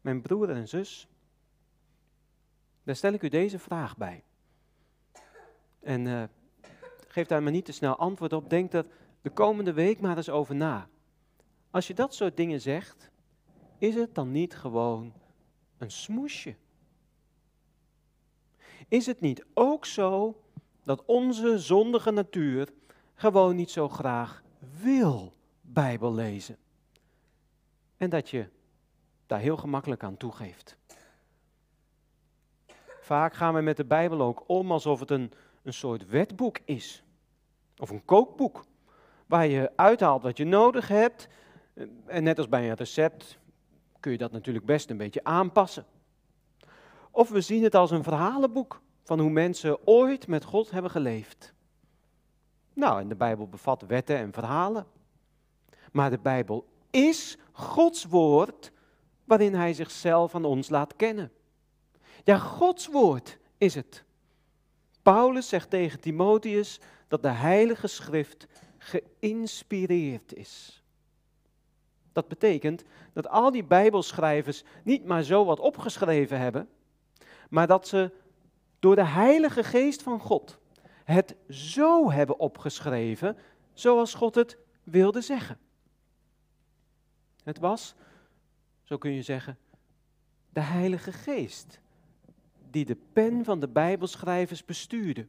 Mijn 0.00 0.22
broer 0.22 0.50
en 0.50 0.68
zus, 0.68 1.08
daar 2.82 2.96
stel 2.96 3.12
ik 3.12 3.22
u 3.22 3.28
deze 3.28 3.58
vraag 3.58 3.96
bij. 3.96 4.22
En 5.80 6.04
uh, 6.04 6.22
geef 7.08 7.26
daar 7.26 7.42
maar 7.42 7.52
niet 7.52 7.64
te 7.64 7.72
snel 7.72 7.96
antwoord 7.96 8.32
op. 8.32 8.50
Denk 8.50 8.72
er 8.72 8.86
de 9.26 9.32
komende 9.32 9.72
week 9.72 10.00
maar 10.00 10.16
eens 10.16 10.28
over 10.28 10.54
na. 10.54 10.88
Als 11.70 11.86
je 11.86 11.94
dat 11.94 12.14
soort 12.14 12.36
dingen 12.36 12.60
zegt, 12.60 13.10
is 13.78 13.94
het 13.94 14.14
dan 14.14 14.30
niet 14.30 14.56
gewoon 14.56 15.12
een 15.78 15.90
smoesje? 15.90 16.56
Is 18.88 19.06
het 19.06 19.20
niet 19.20 19.44
ook 19.54 19.84
zo 19.86 20.42
dat 20.84 21.04
onze 21.04 21.58
zondige 21.58 22.10
natuur 22.10 22.68
gewoon 23.14 23.56
niet 23.56 23.70
zo 23.70 23.88
graag 23.88 24.42
wil 24.80 25.32
Bijbel 25.60 26.14
lezen? 26.14 26.58
En 27.96 28.10
dat 28.10 28.30
je 28.30 28.48
daar 29.26 29.40
heel 29.40 29.56
gemakkelijk 29.56 30.02
aan 30.02 30.16
toegeeft. 30.16 30.76
Vaak 33.00 33.34
gaan 33.34 33.54
we 33.54 33.60
met 33.60 33.76
de 33.76 33.84
Bijbel 33.84 34.20
ook 34.20 34.44
om 34.46 34.72
alsof 34.72 35.00
het 35.00 35.10
een, 35.10 35.32
een 35.62 35.74
soort 35.74 36.08
wetboek 36.08 36.58
is. 36.64 37.04
Of 37.76 37.90
een 37.90 38.04
kookboek. 38.04 38.64
Waar 39.26 39.46
je 39.46 39.72
uithaalt 39.76 40.22
wat 40.22 40.36
je 40.36 40.44
nodig 40.44 40.88
hebt. 40.88 41.28
En 42.06 42.22
net 42.22 42.38
als 42.38 42.48
bij 42.48 42.68
een 42.68 42.76
recept 42.76 43.38
kun 44.00 44.12
je 44.12 44.18
dat 44.18 44.32
natuurlijk 44.32 44.66
best 44.66 44.90
een 44.90 44.96
beetje 44.96 45.24
aanpassen. 45.24 45.86
Of 47.10 47.28
we 47.28 47.40
zien 47.40 47.62
het 47.62 47.74
als 47.74 47.90
een 47.90 48.02
verhalenboek 48.02 48.80
van 49.04 49.20
hoe 49.20 49.30
mensen 49.30 49.86
ooit 49.86 50.26
met 50.26 50.44
God 50.44 50.70
hebben 50.70 50.90
geleefd. 50.90 51.54
Nou, 52.72 53.00
en 53.00 53.08
de 53.08 53.16
Bijbel 53.16 53.48
bevat 53.48 53.82
wetten 53.82 54.16
en 54.16 54.32
verhalen. 54.32 54.86
Maar 55.92 56.10
de 56.10 56.18
Bijbel 56.18 56.66
is 56.90 57.38
Gods 57.52 58.04
woord 58.04 58.72
waarin 59.24 59.54
Hij 59.54 59.72
zichzelf 59.72 60.34
aan 60.34 60.44
ons 60.44 60.68
laat 60.68 60.96
kennen. 60.96 61.32
Ja, 62.24 62.38
Gods 62.38 62.86
woord 62.86 63.38
is 63.58 63.74
het. 63.74 64.04
Paulus 65.02 65.48
zegt 65.48 65.70
tegen 65.70 66.00
Timotheus 66.00 66.80
dat 67.08 67.22
de 67.22 67.28
Heilige 67.28 67.86
Schrift 67.86 68.46
geïnspireerd 68.86 70.34
is. 70.34 70.82
Dat 72.12 72.28
betekent 72.28 72.84
dat 73.12 73.28
al 73.28 73.50
die 73.50 73.64
Bijbelschrijvers 73.64 74.62
niet 74.84 75.04
maar 75.04 75.22
zo 75.22 75.44
wat 75.44 75.60
opgeschreven 75.60 76.38
hebben, 76.38 76.68
maar 77.48 77.66
dat 77.66 77.88
ze 77.88 78.10
door 78.78 78.94
de 78.94 79.04
Heilige 79.06 79.64
Geest 79.64 80.02
van 80.02 80.20
God 80.20 80.58
het 81.04 81.36
zo 81.48 82.10
hebben 82.10 82.38
opgeschreven 82.38 83.36
zoals 83.72 84.14
God 84.14 84.34
het 84.34 84.58
wilde 84.82 85.20
zeggen. 85.20 85.58
Het 87.44 87.58
was, 87.58 87.94
zo 88.82 88.98
kun 88.98 89.12
je 89.12 89.22
zeggen, 89.22 89.58
de 90.50 90.60
Heilige 90.60 91.12
Geest 91.12 91.80
die 92.70 92.84
de 92.84 92.96
pen 93.12 93.44
van 93.44 93.60
de 93.60 93.68
Bijbelschrijvers 93.68 94.64
bestuurde. 94.64 95.26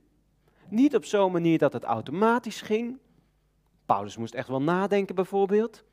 Niet 0.70 0.96
op 0.96 1.06
zo'n 1.06 1.32
manier 1.32 1.58
dat 1.58 1.74
het 1.74 1.84
automatisch 1.84 2.62
ging. 2.62 3.00
Paulus 3.88 4.18
moest 4.18 4.34
echt 4.34 4.48
wel 4.48 4.62
nadenken 4.62 5.16
bijvoorbeeld. 5.16 5.84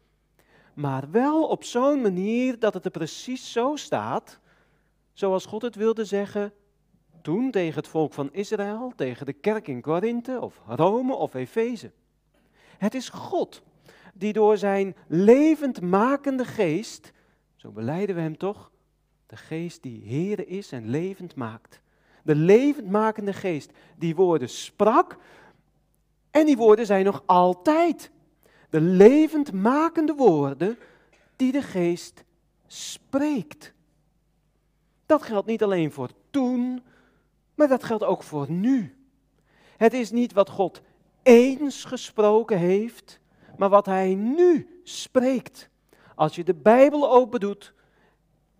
Maar 0.74 1.10
wel 1.10 1.46
op 1.46 1.64
zo'n 1.64 2.00
manier 2.00 2.58
dat 2.58 2.74
het 2.74 2.84
er 2.84 2.90
precies 2.90 3.52
zo 3.52 3.76
staat, 3.76 4.38
zoals 5.12 5.46
God 5.46 5.62
het 5.62 5.74
wilde 5.74 6.04
zeggen 6.04 6.52
toen 7.22 7.50
tegen 7.50 7.74
het 7.74 7.88
volk 7.88 8.12
van 8.12 8.32
Israël, 8.32 8.92
tegen 8.96 9.26
de 9.26 9.32
kerk 9.32 9.68
in 9.68 9.80
Korinthe 9.80 10.40
of 10.40 10.60
Rome 10.66 11.14
of 11.14 11.34
Efeze. 11.34 11.90
Het 12.78 12.94
is 12.94 13.08
God 13.08 13.62
die 14.14 14.32
door 14.32 14.56
zijn 14.56 14.96
levendmakende 15.06 16.44
geest, 16.44 17.12
zo 17.56 17.70
beleiden 17.70 18.14
we 18.14 18.20
hem 18.20 18.36
toch, 18.36 18.70
de 19.26 19.36
geest 19.36 19.82
die 19.82 20.04
Heere 20.06 20.46
is 20.46 20.72
en 20.72 20.88
levend 20.88 21.34
maakt. 21.34 21.80
De 22.22 22.34
levendmakende 22.34 23.32
geest 23.32 23.72
die 23.96 24.14
woorden 24.14 24.48
sprak 24.48 25.18
en 26.34 26.46
die 26.46 26.56
woorden 26.56 26.86
zijn 26.86 27.04
nog 27.04 27.22
altijd. 27.26 28.10
De 28.70 28.80
levendmakende 28.80 30.14
woorden 30.14 30.78
die 31.36 31.52
de 31.52 31.62
geest 31.62 32.24
spreekt. 32.66 33.72
Dat 35.06 35.22
geldt 35.22 35.46
niet 35.46 35.62
alleen 35.62 35.92
voor 35.92 36.10
toen, 36.30 36.82
maar 37.54 37.68
dat 37.68 37.84
geldt 37.84 38.04
ook 38.04 38.22
voor 38.22 38.50
nu. 38.50 38.96
Het 39.76 39.92
is 39.92 40.10
niet 40.10 40.32
wat 40.32 40.48
God 40.48 40.80
eens 41.22 41.84
gesproken 41.84 42.58
heeft, 42.58 43.20
maar 43.56 43.68
wat 43.68 43.86
Hij 43.86 44.14
nu 44.14 44.80
spreekt. 44.84 45.68
Als 46.14 46.34
je 46.34 46.44
de 46.44 46.54
Bijbel 46.54 47.10
open 47.10 47.40
doet 47.40 47.74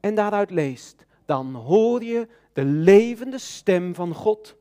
en 0.00 0.14
daaruit 0.14 0.50
leest, 0.50 1.06
dan 1.24 1.54
hoor 1.54 2.02
je 2.02 2.28
de 2.52 2.64
levende 2.64 3.38
stem 3.38 3.94
van 3.94 4.14
God. 4.14 4.56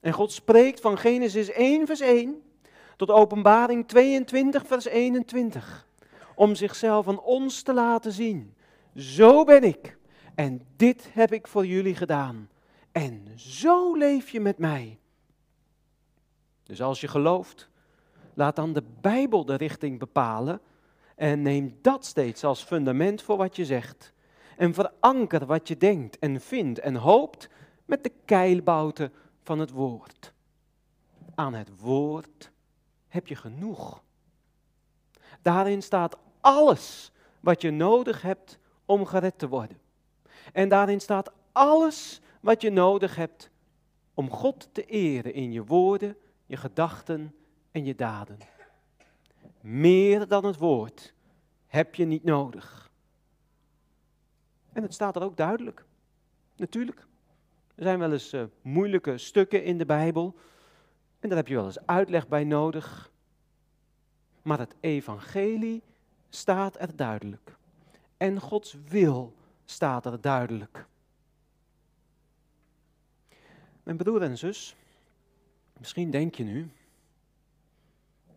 En 0.00 0.12
God 0.12 0.32
spreekt 0.32 0.80
van 0.80 0.98
Genesis 0.98 1.50
1, 1.50 1.86
vers 1.86 2.00
1 2.00 2.42
tot 2.96 3.10
Openbaring 3.10 3.88
22, 3.88 4.66
vers 4.66 4.84
21. 4.84 5.86
Om 6.34 6.54
zichzelf 6.54 7.08
aan 7.08 7.20
ons 7.20 7.62
te 7.62 7.74
laten 7.74 8.12
zien. 8.12 8.54
Zo 8.94 9.44
ben 9.44 9.62
ik. 9.64 9.98
En 10.34 10.62
dit 10.76 11.08
heb 11.12 11.32
ik 11.32 11.46
voor 11.46 11.66
jullie 11.66 11.94
gedaan. 11.94 12.48
En 12.92 13.28
zo 13.36 13.94
leef 13.94 14.30
je 14.30 14.40
met 14.40 14.58
mij. 14.58 14.98
Dus 16.62 16.82
als 16.82 17.00
je 17.00 17.08
gelooft, 17.08 17.68
laat 18.34 18.56
dan 18.56 18.72
de 18.72 18.82
Bijbel 19.00 19.44
de 19.44 19.54
richting 19.54 19.98
bepalen 19.98 20.60
en 21.16 21.42
neem 21.42 21.78
dat 21.82 22.04
steeds 22.04 22.44
als 22.44 22.62
fundament 22.62 23.22
voor 23.22 23.36
wat 23.36 23.56
je 23.56 23.64
zegt. 23.64 24.12
En 24.56 24.74
veranker 24.74 25.46
wat 25.46 25.68
je 25.68 25.76
denkt 25.76 26.18
en 26.18 26.40
vindt 26.40 26.78
en 26.78 26.94
hoopt 26.94 27.48
met 27.84 28.02
de 28.02 28.12
keilbouten 28.24 29.12
van 29.50 29.58
het 29.58 29.70
woord. 29.70 30.32
Aan 31.34 31.54
het 31.54 31.80
woord 31.80 32.50
heb 33.08 33.26
je 33.26 33.36
genoeg. 33.36 34.02
Daarin 35.42 35.82
staat 35.82 36.18
alles 36.40 37.12
wat 37.40 37.62
je 37.62 37.70
nodig 37.70 38.22
hebt 38.22 38.58
om 38.84 39.06
gered 39.06 39.38
te 39.38 39.48
worden. 39.48 39.80
En 40.52 40.68
daarin 40.68 41.00
staat 41.00 41.32
alles 41.52 42.20
wat 42.40 42.60
je 42.62 42.70
nodig 42.70 43.16
hebt 43.16 43.50
om 44.14 44.30
God 44.30 44.68
te 44.72 44.84
eren 44.84 45.34
in 45.34 45.52
je 45.52 45.64
woorden, 45.64 46.16
je 46.46 46.56
gedachten 46.56 47.34
en 47.70 47.84
je 47.84 47.94
daden. 47.94 48.38
Meer 49.60 50.28
dan 50.28 50.44
het 50.44 50.56
woord 50.56 51.14
heb 51.66 51.94
je 51.94 52.04
niet 52.04 52.24
nodig. 52.24 52.90
En 54.72 54.82
het 54.82 54.94
staat 54.94 55.16
er 55.16 55.22
ook 55.22 55.36
duidelijk. 55.36 55.84
Natuurlijk. 56.56 57.08
Er 57.80 57.86
zijn 57.86 57.98
wel 57.98 58.12
eens 58.12 58.32
uh, 58.32 58.44
moeilijke 58.62 59.18
stukken 59.18 59.64
in 59.64 59.78
de 59.78 59.86
Bijbel. 59.86 60.36
En 61.20 61.28
daar 61.28 61.38
heb 61.38 61.48
je 61.48 61.54
wel 61.54 61.64
eens 61.64 61.86
uitleg 61.86 62.28
bij 62.28 62.44
nodig. 62.44 63.12
Maar 64.42 64.58
het 64.58 64.74
evangelie 64.80 65.82
staat 66.28 66.80
er 66.80 66.96
duidelijk. 66.96 67.56
En 68.16 68.40
Gods 68.40 68.76
wil 68.88 69.34
staat 69.64 70.06
er 70.06 70.20
duidelijk. 70.20 70.86
Mijn 73.82 73.96
broer 73.96 74.22
en 74.22 74.38
zus, 74.38 74.76
misschien 75.78 76.10
denk 76.10 76.34
je 76.34 76.44
nu, 76.44 76.72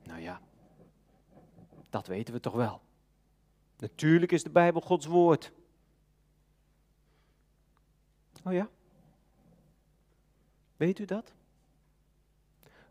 nou 0.04 0.22
ja, 0.22 0.42
dat 1.90 2.08
weten 2.08 2.34
we 2.34 2.40
toch 2.40 2.56
wel. 2.56 2.82
Natuurlijk 3.78 4.32
is 4.32 4.44
de 4.44 4.50
Bijbel 4.50 4.82
Gods 4.82 5.06
woord. 5.06 5.52
Oh 8.44 8.54
ja? 8.54 8.70
Weet 10.84 11.00
u 11.00 11.06
dat? 11.06 11.34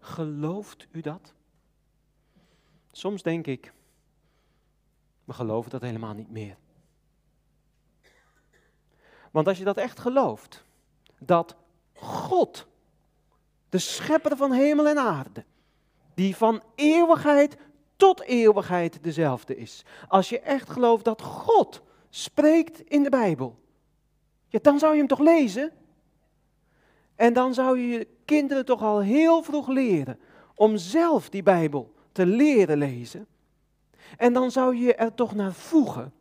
Gelooft 0.00 0.86
u 0.90 1.00
dat? 1.00 1.32
Soms 2.92 3.22
denk 3.22 3.46
ik, 3.46 3.72
we 5.24 5.32
geloven 5.32 5.70
dat 5.70 5.80
helemaal 5.80 6.14
niet 6.14 6.30
meer. 6.30 6.56
Want 9.30 9.46
als 9.46 9.58
je 9.58 9.64
dat 9.64 9.76
echt 9.76 9.98
gelooft, 9.98 10.64
dat 11.18 11.56
God, 11.92 12.66
de 13.68 13.78
schepper 13.78 14.36
van 14.36 14.52
hemel 14.52 14.88
en 14.88 14.98
aarde, 14.98 15.44
die 16.14 16.36
van 16.36 16.62
eeuwigheid 16.74 17.56
tot 17.96 18.20
eeuwigheid 18.20 19.02
dezelfde 19.02 19.56
is. 19.56 19.84
Als 20.08 20.28
je 20.28 20.40
echt 20.40 20.70
gelooft 20.70 21.04
dat 21.04 21.22
God 21.22 21.82
spreekt 22.10 22.80
in 22.80 23.02
de 23.02 23.10
Bijbel, 23.10 23.58
ja, 24.48 24.58
dan 24.62 24.78
zou 24.78 24.92
je 24.92 24.98
hem 24.98 25.08
toch 25.08 25.20
lezen? 25.20 25.72
En 27.16 27.32
dan 27.32 27.54
zou 27.54 27.78
je 27.78 27.86
je 27.86 28.08
kinderen 28.24 28.64
toch 28.64 28.82
al 28.82 29.00
heel 29.00 29.42
vroeg 29.42 29.68
leren 29.68 30.18
om 30.54 30.76
zelf 30.76 31.28
die 31.28 31.42
Bijbel 31.42 31.94
te 32.12 32.26
leren 32.26 32.78
lezen. 32.78 33.26
En 34.16 34.32
dan 34.32 34.50
zou 34.50 34.76
je 34.76 34.94
er 34.94 35.14
toch 35.14 35.34
naar 35.34 35.52
voegen, 35.52 36.12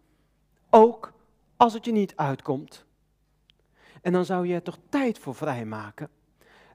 ook 0.70 1.14
als 1.58 1.74
het 1.74 1.86
je 1.86 1.92
niet 1.92 2.16
uitkomt. 2.16 2.86
En 4.02 4.14
dan 4.14 4.26
zou 4.26 4.48
je 4.48 4.54
er 4.54 4.62
toch 4.62 4.80
tijd 4.90 5.20
voor 5.20 5.36
vrijmaken. 5.36 6.10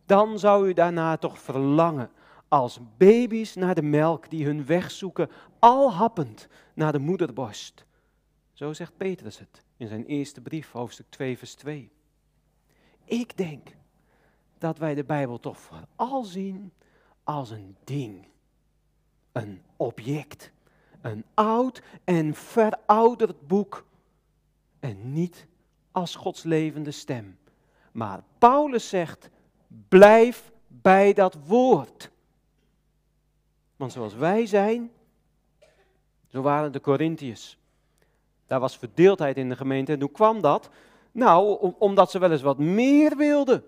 Dan 0.06 0.38
zou 0.38 0.68
je 0.68 0.74
daarna 0.74 1.16
toch 1.16 1.38
verlangen 1.38 2.10
als 2.48 2.80
baby's 2.96 3.54
naar 3.54 3.74
de 3.74 3.82
melk 3.82 4.30
die 4.30 4.44
hun 4.44 4.66
weg 4.66 4.90
zoeken, 4.90 5.30
al 5.58 5.92
happend 5.92 6.48
naar 6.74 6.92
de 6.92 6.98
moederborst. 6.98 7.84
Zo 8.52 8.72
zegt 8.72 8.96
Petrus 8.96 9.38
het 9.38 9.62
in 9.76 9.88
zijn 9.88 10.04
eerste 10.04 10.40
brief, 10.40 10.72
hoofdstuk 10.72 11.06
2, 11.08 11.38
vers 11.38 11.54
2. 11.54 11.90
Ik 13.04 13.36
denk 13.36 13.68
dat 14.58 14.78
wij 14.78 14.94
de 14.94 15.04
Bijbel 15.04 15.40
toch 15.40 15.58
vooral 15.58 16.24
zien 16.24 16.72
als 17.24 17.50
een 17.50 17.76
ding, 17.84 18.26
een 19.32 19.62
object, 19.76 20.52
een 21.00 21.24
oud 21.34 21.82
en 22.04 22.34
verouderd 22.34 23.46
boek 23.46 23.84
en 24.80 25.12
niet 25.12 25.46
als 25.92 26.14
Gods 26.14 26.42
levende 26.42 26.90
stem. 26.90 27.38
Maar 27.92 28.22
Paulus 28.38 28.88
zegt, 28.88 29.30
blijf 29.88 30.52
bij 30.66 31.12
dat 31.12 31.36
woord. 31.46 32.10
Want 33.76 33.92
zoals 33.92 34.14
wij 34.14 34.46
zijn, 34.46 34.90
zo 36.26 36.42
waren 36.42 36.72
de 36.72 36.80
Corinthiërs. 36.80 37.58
Daar 38.46 38.60
was 38.60 38.78
verdeeldheid 38.78 39.36
in 39.36 39.48
de 39.48 39.56
gemeente. 39.56 39.92
En 39.92 40.00
hoe 40.00 40.10
kwam 40.10 40.40
dat? 40.40 40.70
Nou, 41.12 41.72
omdat 41.78 42.10
ze 42.10 42.18
wel 42.18 42.30
eens 42.30 42.42
wat 42.42 42.58
meer 42.58 43.16
wilden 43.16 43.64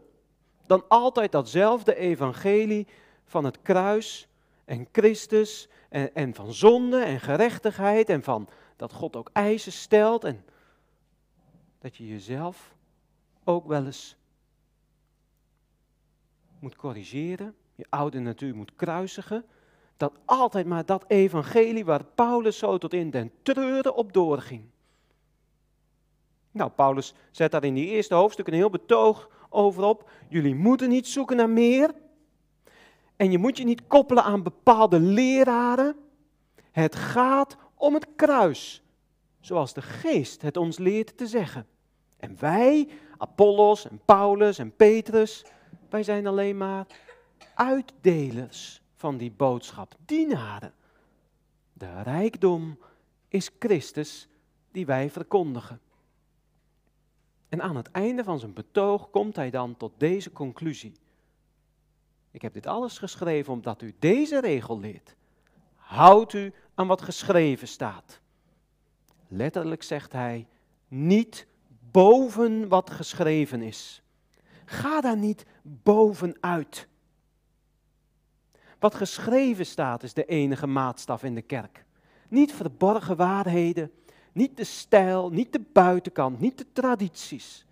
dan 0.68 0.84
altijd 0.88 1.32
datzelfde 1.32 1.94
evangelie 1.94 2.86
van 3.24 3.44
het 3.44 3.62
kruis 3.62 4.28
en 4.64 4.88
Christus 4.92 5.68
en, 5.88 6.14
en 6.14 6.34
van 6.34 6.52
zonde 6.52 7.02
en 7.02 7.20
gerechtigheid 7.20 8.08
en 8.08 8.22
van 8.22 8.48
dat 8.76 8.92
God 8.92 9.16
ook 9.16 9.30
eisen 9.32 9.72
stelt 9.72 10.24
en 10.24 10.44
dat 11.78 11.96
je 11.96 12.08
jezelf 12.08 12.74
ook 13.44 13.66
wel 13.66 13.84
eens 13.84 14.16
moet 16.58 16.76
corrigeren, 16.76 17.54
je 17.74 17.86
oude 17.88 18.18
natuur 18.18 18.54
moet 18.54 18.74
kruisigen, 18.76 19.44
dat 19.96 20.12
altijd 20.24 20.66
maar 20.66 20.86
dat 20.86 21.04
evangelie 21.06 21.84
waar 21.84 22.04
Paulus 22.04 22.58
zo 22.58 22.78
tot 22.78 22.92
in 22.92 23.10
den 23.10 23.32
treuren 23.42 23.94
op 23.94 24.12
doorging. 24.12 24.64
Nou, 26.50 26.70
Paulus 26.70 27.14
zet 27.30 27.50
daar 27.50 27.64
in 27.64 27.74
die 27.74 27.86
eerste 27.86 28.14
hoofdstuk 28.14 28.46
een 28.46 28.54
heel 28.54 28.70
betoog 28.70 29.30
over 29.48 29.84
op. 29.84 30.10
Jullie 30.28 30.54
moeten 30.54 30.88
niet 30.88 31.06
zoeken 31.06 31.36
naar 31.36 31.50
meer. 31.50 31.94
En 33.16 33.30
je 33.30 33.38
moet 33.38 33.56
je 33.56 33.64
niet 33.64 33.86
koppelen 33.86 34.24
aan 34.24 34.42
bepaalde 34.42 35.00
leraren. 35.00 35.96
Het 36.70 36.96
gaat 36.96 37.56
om 37.74 37.94
het 37.94 38.06
kruis, 38.16 38.82
zoals 39.40 39.72
de 39.74 39.82
geest 39.82 40.42
het 40.42 40.56
ons 40.56 40.78
leert 40.78 41.16
te 41.16 41.26
zeggen. 41.26 41.66
En 42.16 42.36
wij, 42.38 42.88
Apollos 43.18 43.88
en 43.88 44.00
Paulus 44.04 44.58
en 44.58 44.76
Petrus, 44.76 45.44
wij 45.88 46.02
zijn 46.02 46.26
alleen 46.26 46.56
maar 46.56 46.86
uitdelers 47.54 48.82
van 48.94 49.16
die 49.16 49.30
boodschap, 49.30 49.94
dienaren. 50.04 50.72
De 51.72 52.02
rijkdom 52.02 52.78
is 53.28 53.50
Christus 53.58 54.28
die 54.72 54.86
wij 54.86 55.10
verkondigen. 55.10 55.80
En 57.48 57.62
aan 57.62 57.76
het 57.76 57.90
einde 57.90 58.24
van 58.24 58.38
zijn 58.38 58.52
betoog 58.52 59.10
komt 59.10 59.36
hij 59.36 59.50
dan 59.50 59.76
tot 59.76 59.92
deze 59.96 60.32
conclusie. 60.32 60.92
Ik 62.30 62.42
heb 62.42 62.52
dit 62.52 62.66
alles 62.66 62.98
geschreven 62.98 63.52
omdat 63.52 63.82
u 63.82 63.94
deze 63.98 64.40
regel 64.40 64.80
leert. 64.80 65.16
Houd 65.74 66.32
u 66.32 66.52
aan 66.74 66.86
wat 66.86 67.02
geschreven 67.02 67.68
staat. 67.68 68.20
Letterlijk 69.28 69.82
zegt 69.82 70.12
hij, 70.12 70.46
niet 70.88 71.46
boven 71.90 72.68
wat 72.68 72.90
geschreven 72.90 73.62
is. 73.62 74.02
Ga 74.64 75.00
daar 75.00 75.16
niet 75.16 75.46
bovenuit. 75.62 76.88
Wat 78.78 78.94
geschreven 78.94 79.66
staat 79.66 80.02
is 80.02 80.14
de 80.14 80.24
enige 80.24 80.66
maatstaf 80.66 81.22
in 81.22 81.34
de 81.34 81.42
kerk. 81.42 81.84
Niet 82.28 82.52
verborgen 82.52 83.16
waarheden, 83.16 83.92
niet 84.38 84.56
de 84.56 84.64
stijl, 84.64 85.30
niet 85.30 85.52
de 85.52 85.60
buitenkant, 85.72 86.40
niet 86.40 86.58
de 86.58 86.66
tradities, 86.72 87.66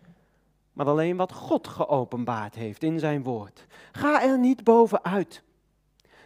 maar 0.72 0.86
alleen 0.86 1.16
wat 1.16 1.32
God 1.32 1.68
geopenbaard 1.68 2.54
heeft 2.54 2.82
in 2.82 2.98
zijn 2.98 3.22
woord. 3.22 3.66
Ga 3.92 4.22
er 4.22 4.38
niet 4.38 4.64
bovenuit. 4.64 5.42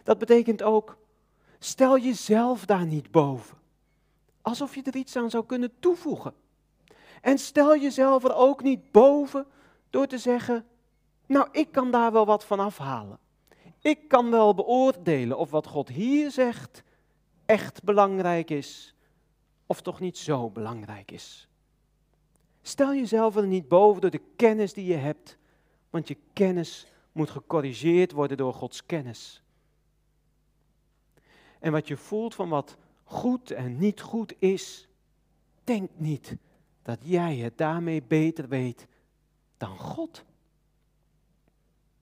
Dat 0.03 0.17
betekent 0.17 0.63
ook, 0.63 0.97
stel 1.59 1.97
jezelf 1.97 2.65
daar 2.65 2.85
niet 2.85 3.11
boven. 3.11 3.57
Alsof 4.41 4.75
je 4.75 4.83
er 4.83 4.95
iets 4.95 5.15
aan 5.15 5.29
zou 5.29 5.45
kunnen 5.45 5.71
toevoegen. 5.79 6.33
En 7.21 7.37
stel 7.37 7.77
jezelf 7.77 8.23
er 8.23 8.35
ook 8.35 8.63
niet 8.63 8.91
boven 8.91 9.45
door 9.89 10.07
te 10.07 10.17
zeggen, 10.17 10.65
nou 11.25 11.47
ik 11.51 11.71
kan 11.71 11.91
daar 11.91 12.11
wel 12.11 12.25
wat 12.25 12.45
van 12.45 12.59
afhalen. 12.59 13.19
Ik 13.79 14.07
kan 14.07 14.31
wel 14.31 14.53
beoordelen 14.53 15.37
of 15.37 15.49
wat 15.51 15.67
God 15.67 15.87
hier 15.87 16.31
zegt 16.31 16.83
echt 17.45 17.83
belangrijk 17.83 18.49
is 18.49 18.95
of 19.71 19.81
toch 19.81 19.99
niet 19.99 20.17
zo 20.17 20.49
belangrijk 20.49 21.11
is. 21.11 21.47
Stel 22.61 22.93
jezelf 22.93 23.35
er 23.35 23.47
niet 23.47 23.67
boven 23.67 24.01
door 24.01 24.09
de 24.09 24.21
kennis 24.35 24.73
die 24.73 24.85
je 24.85 24.95
hebt, 24.95 25.37
want 25.89 26.07
je 26.07 26.17
kennis 26.33 26.87
moet 27.11 27.29
gecorrigeerd 27.29 28.11
worden 28.11 28.37
door 28.37 28.53
Gods 28.53 28.85
kennis. 28.85 29.43
En 31.59 31.71
wat 31.71 31.87
je 31.87 31.97
voelt 31.97 32.35
van 32.35 32.49
wat 32.49 32.77
goed 33.03 33.51
en 33.51 33.77
niet 33.77 34.01
goed 34.01 34.33
is, 34.39 34.87
denk 35.63 35.89
niet 35.95 36.35
dat 36.81 36.99
jij 37.01 37.35
het 37.35 37.57
daarmee 37.57 38.03
beter 38.03 38.47
weet 38.47 38.87
dan 39.57 39.77
God. 39.79 40.23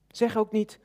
Zeg 0.08 0.36
ook 0.36 0.52
niet, 0.52 0.78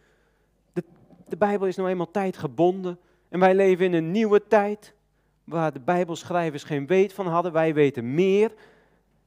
de, 0.73 0.83
de 1.27 1.37
Bijbel 1.37 1.67
is 1.67 1.75
nou 1.75 1.89
eenmaal 1.89 2.11
tijdgebonden 2.11 2.99
en 3.29 3.39
wij 3.39 3.55
leven 3.55 3.85
in 3.85 3.93
een 3.93 4.11
nieuwe 4.11 4.47
tijd 4.47 4.95
waar 5.45 5.73
de 5.73 5.79
Bijbelschrijvers 5.79 6.63
geen 6.63 6.87
weet 6.87 7.13
van 7.13 7.27
hadden. 7.27 7.51
Wij 7.51 7.73
weten 7.73 8.13
meer 8.13 8.53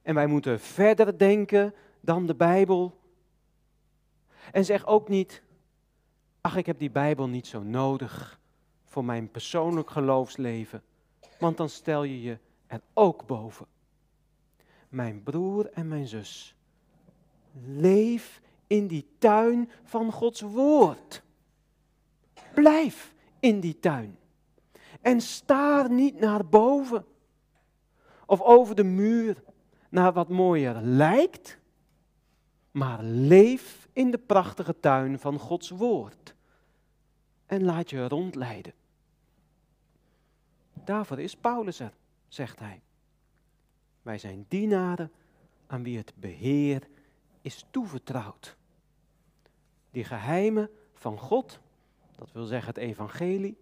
en 0.01 0.15
wij 0.15 0.27
moeten 0.27 0.59
verder 0.59 1.17
denken 1.17 1.73
dan 1.99 2.25
de 2.25 2.35
Bijbel. 2.35 2.99
En 4.51 4.65
zeg 4.65 4.85
ook 4.85 5.07
niet, 5.07 5.43
ach 6.41 6.55
ik 6.55 6.65
heb 6.65 6.79
die 6.79 6.91
Bijbel 6.91 7.27
niet 7.27 7.47
zo 7.47 7.63
nodig 7.63 8.39
voor 8.85 9.05
mijn 9.05 9.31
persoonlijk 9.31 9.89
geloofsleven, 9.89 10.83
want 11.39 11.57
dan 11.57 11.69
stel 11.69 12.03
je 12.03 12.21
je 12.21 12.37
er 12.67 12.81
ook 12.93 13.25
boven. 13.25 13.65
Mijn 14.89 15.23
broer 15.23 15.69
en 15.71 15.87
mijn 15.87 16.07
zus, 16.07 16.55
leef 17.65 18.41
in 18.67 18.87
die 18.87 19.07
tuin 19.17 19.71
van 19.83 20.11
Gods 20.11 20.41
woord. 20.41 21.23
Blijf 22.53 23.13
in 23.39 23.59
die 23.59 23.79
tuin. 23.79 24.18
En 25.01 25.21
staar 25.21 25.91
niet 25.91 26.19
naar 26.19 26.45
boven 26.45 27.05
of 28.25 28.41
over 28.41 28.75
de 28.75 28.83
muur 28.83 29.43
naar 29.89 30.13
wat 30.13 30.29
mooier 30.29 30.75
lijkt, 30.81 31.57
maar 32.71 33.03
leef 33.03 33.87
in 33.93 34.11
de 34.11 34.17
prachtige 34.17 34.79
tuin 34.79 35.19
van 35.19 35.39
Gods 35.39 35.69
woord 35.69 36.35
en 37.45 37.63
laat 37.63 37.89
je 37.89 38.07
rondleiden. 38.07 38.73
Daarvoor 40.73 41.19
is 41.19 41.35
Paulus 41.35 41.79
er, 41.79 41.93
zegt 42.27 42.59
hij. 42.59 42.81
Wij 44.01 44.17
zijn 44.17 44.45
dienaren 44.47 45.11
aan 45.67 45.83
wie 45.83 45.97
het 45.97 46.13
beheer 46.15 46.87
is 47.41 47.65
toevertrouwd. 47.71 48.57
Die 49.91 50.03
geheimen 50.03 50.69
van 50.93 51.17
God, 51.17 51.59
dat 52.15 52.31
wil 52.31 52.45
zeggen 52.45 52.67
het 52.67 52.83
evangelie, 52.83 53.57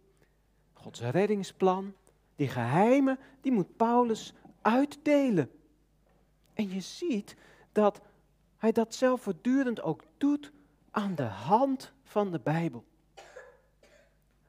Gods 0.81 1.01
reddingsplan, 1.01 1.93
die 2.35 2.47
geheimen, 2.47 3.19
die 3.41 3.51
moet 3.51 3.77
Paulus 3.77 4.33
uitdelen. 4.61 5.51
En 6.53 6.69
je 6.69 6.79
ziet 6.79 7.35
dat 7.71 8.01
hij 8.57 8.71
dat 8.71 8.95
zelf 8.95 9.21
voortdurend 9.21 9.81
ook 9.81 10.03
doet 10.17 10.51
aan 10.91 11.15
de 11.15 11.23
hand 11.23 11.93
van 12.03 12.31
de 12.31 12.39
Bijbel. 12.39 12.83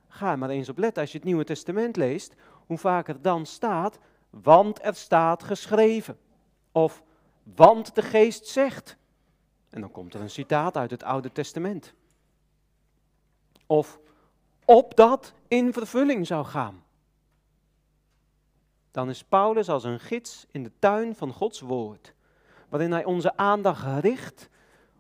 Ga 0.08 0.36
maar 0.36 0.50
eens 0.50 0.68
op 0.68 0.78
letten 0.78 1.02
als 1.02 1.12
je 1.12 1.18
het 1.18 1.26
Nieuwe 1.26 1.44
Testament 1.44 1.96
leest, 1.96 2.34
hoe 2.66 2.78
vaak 2.78 3.08
er 3.08 3.22
dan 3.22 3.46
staat, 3.46 3.98
want 4.30 4.84
er 4.84 4.94
staat 4.94 5.42
geschreven. 5.42 6.18
Of 6.72 7.02
want 7.42 7.94
de 7.94 8.02
geest 8.02 8.46
zegt. 8.46 8.96
En 9.70 9.80
dan 9.80 9.90
komt 9.90 10.14
er 10.14 10.20
een 10.20 10.30
citaat 10.30 10.76
uit 10.76 10.90
het 10.90 11.02
Oude 11.02 11.32
Testament. 11.32 11.94
Of 13.66 13.98
opdat 14.70 15.32
in 15.46 15.72
vervulling 15.72 16.26
zou 16.26 16.44
gaan. 16.44 16.84
Dan 18.90 19.08
is 19.08 19.24
Paulus 19.24 19.68
als 19.68 19.84
een 19.84 20.00
gids 20.00 20.46
in 20.50 20.62
de 20.62 20.72
tuin 20.78 21.14
van 21.14 21.32
Gods 21.32 21.60
woord, 21.60 22.14
waarin 22.68 22.92
hij 22.92 23.04
onze 23.04 23.36
aandacht 23.36 24.04
richt 24.04 24.48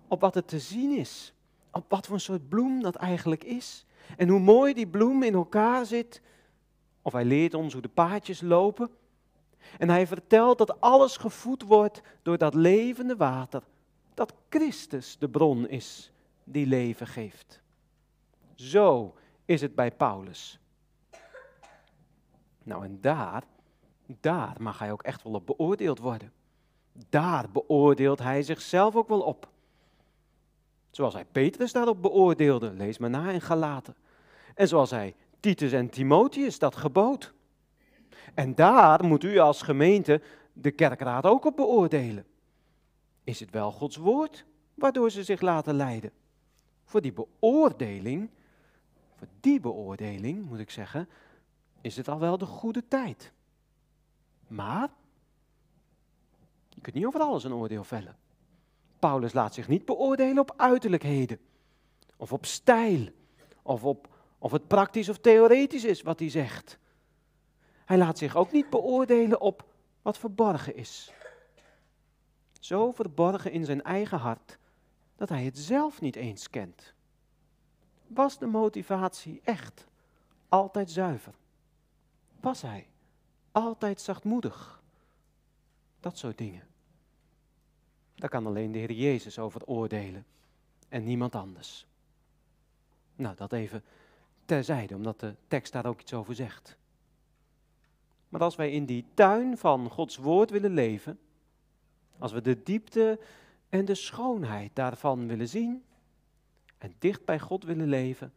op 0.06 0.20
wat 0.20 0.36
er 0.36 0.44
te 0.44 0.58
zien 0.58 0.96
is, 0.96 1.32
op 1.70 1.84
wat 1.88 2.06
voor 2.06 2.14
een 2.14 2.20
soort 2.20 2.48
bloem 2.48 2.82
dat 2.82 2.94
eigenlijk 2.94 3.44
is 3.44 3.86
en 4.16 4.28
hoe 4.28 4.40
mooi 4.40 4.74
die 4.74 4.86
bloem 4.86 5.22
in 5.22 5.34
elkaar 5.34 5.86
zit. 5.86 6.22
Of 7.02 7.12
hij 7.12 7.24
leert 7.24 7.54
ons 7.54 7.72
hoe 7.72 7.82
de 7.82 7.88
paadjes 7.88 8.40
lopen. 8.40 8.90
En 9.78 9.88
hij 9.88 10.06
vertelt 10.06 10.58
dat 10.58 10.80
alles 10.80 11.16
gevoed 11.16 11.62
wordt 11.62 12.00
door 12.22 12.38
dat 12.38 12.54
levende 12.54 13.16
water, 13.16 13.62
dat 14.14 14.34
Christus 14.48 15.18
de 15.18 15.28
bron 15.28 15.68
is 15.68 16.12
die 16.44 16.66
leven 16.66 17.06
geeft. 17.06 17.60
Zo 18.54 19.14
is 19.48 19.60
het 19.60 19.74
bij 19.74 19.90
Paulus. 19.90 20.58
Nou, 22.62 22.84
en 22.84 22.98
daar, 23.00 23.42
daar 24.20 24.56
mag 24.60 24.78
hij 24.78 24.92
ook 24.92 25.02
echt 25.02 25.22
wel 25.22 25.32
op 25.32 25.46
beoordeeld 25.46 25.98
worden. 25.98 26.32
Daar 27.08 27.50
beoordeelt 27.50 28.18
hij 28.18 28.42
zichzelf 28.42 28.96
ook 28.96 29.08
wel 29.08 29.20
op. 29.20 29.48
Zoals 30.90 31.14
hij 31.14 31.24
Petrus 31.24 31.72
daarop 31.72 32.02
beoordeelde, 32.02 32.72
lees 32.72 32.98
maar 32.98 33.10
na 33.10 33.30
in 33.30 33.40
Galaten. 33.40 33.94
En 34.54 34.68
zoals 34.68 34.90
hij 34.90 35.14
Titus 35.40 35.72
en 35.72 35.90
Timotheus 35.90 36.58
dat 36.58 36.76
gebood. 36.76 37.32
En 38.34 38.54
daar 38.54 39.04
moet 39.04 39.24
u 39.24 39.38
als 39.38 39.62
gemeente 39.62 40.22
de 40.52 40.70
kerkraad 40.70 41.24
ook 41.24 41.44
op 41.44 41.56
beoordelen. 41.56 42.26
Is 43.24 43.40
het 43.40 43.50
wel 43.50 43.72
Gods 43.72 43.96
woord 43.96 44.44
waardoor 44.74 45.10
ze 45.10 45.24
zich 45.24 45.40
laten 45.40 45.74
leiden? 45.74 46.12
Voor 46.84 47.00
die 47.00 47.12
beoordeling, 47.12 48.30
voor 49.18 49.28
die 49.40 49.60
beoordeling 49.60 50.48
moet 50.48 50.58
ik 50.58 50.70
zeggen, 50.70 51.08
is 51.80 51.96
het 51.96 52.08
al 52.08 52.18
wel 52.18 52.38
de 52.38 52.46
goede 52.46 52.88
tijd. 52.88 53.32
Maar 54.46 54.88
je 56.68 56.80
kunt 56.80 56.96
niet 56.96 57.06
over 57.06 57.20
alles 57.20 57.44
een 57.44 57.52
oordeel 57.52 57.84
vellen. 57.84 58.16
Paulus 58.98 59.32
laat 59.32 59.54
zich 59.54 59.68
niet 59.68 59.84
beoordelen 59.84 60.38
op 60.38 60.54
uiterlijkheden, 60.56 61.38
of 62.16 62.32
op 62.32 62.44
stijl, 62.44 63.08
of 63.62 63.84
op 63.84 64.08
of 64.38 64.52
het 64.52 64.66
praktisch 64.66 65.08
of 65.08 65.18
theoretisch 65.18 65.84
is 65.84 66.02
wat 66.02 66.18
hij 66.18 66.30
zegt. 66.30 66.78
Hij 67.84 67.98
laat 67.98 68.18
zich 68.18 68.36
ook 68.36 68.52
niet 68.52 68.70
beoordelen 68.70 69.40
op 69.40 69.64
wat 70.02 70.18
verborgen 70.18 70.76
is. 70.76 71.12
Zo 72.60 72.92
verborgen 72.92 73.52
in 73.52 73.64
zijn 73.64 73.82
eigen 73.82 74.18
hart 74.18 74.58
dat 75.16 75.28
hij 75.28 75.44
het 75.44 75.58
zelf 75.58 76.00
niet 76.00 76.16
eens 76.16 76.50
kent. 76.50 76.94
Was 78.08 78.38
de 78.38 78.46
motivatie 78.46 79.40
echt 79.44 79.86
altijd 80.48 80.90
zuiver? 80.90 81.34
Was 82.40 82.62
hij 82.62 82.86
altijd 83.52 84.00
zachtmoedig? 84.00 84.82
Dat 86.00 86.18
soort 86.18 86.38
dingen. 86.38 86.66
Daar 88.14 88.30
kan 88.30 88.46
alleen 88.46 88.72
de 88.72 88.78
Heer 88.78 88.92
Jezus 88.92 89.38
over 89.38 89.66
oordelen 89.66 90.26
en 90.88 91.04
niemand 91.04 91.34
anders. 91.34 91.86
Nou, 93.16 93.36
dat 93.36 93.52
even 93.52 93.84
terzijde, 94.44 94.94
omdat 94.94 95.20
de 95.20 95.34
tekst 95.48 95.72
daar 95.72 95.86
ook 95.86 96.00
iets 96.00 96.14
over 96.14 96.34
zegt. 96.34 96.76
Maar 98.28 98.40
als 98.40 98.56
wij 98.56 98.70
in 98.70 98.84
die 98.84 99.04
tuin 99.14 99.58
van 99.58 99.90
Gods 99.90 100.16
woord 100.16 100.50
willen 100.50 100.74
leven, 100.74 101.18
als 102.18 102.32
we 102.32 102.40
de 102.40 102.62
diepte 102.62 103.20
en 103.68 103.84
de 103.84 103.94
schoonheid 103.94 104.70
daarvan 104.74 105.26
willen 105.26 105.48
zien 105.48 105.84
en 106.78 106.94
dicht 106.98 107.24
bij 107.24 107.38
God 107.38 107.64
willen 107.64 107.88
leven, 107.88 108.32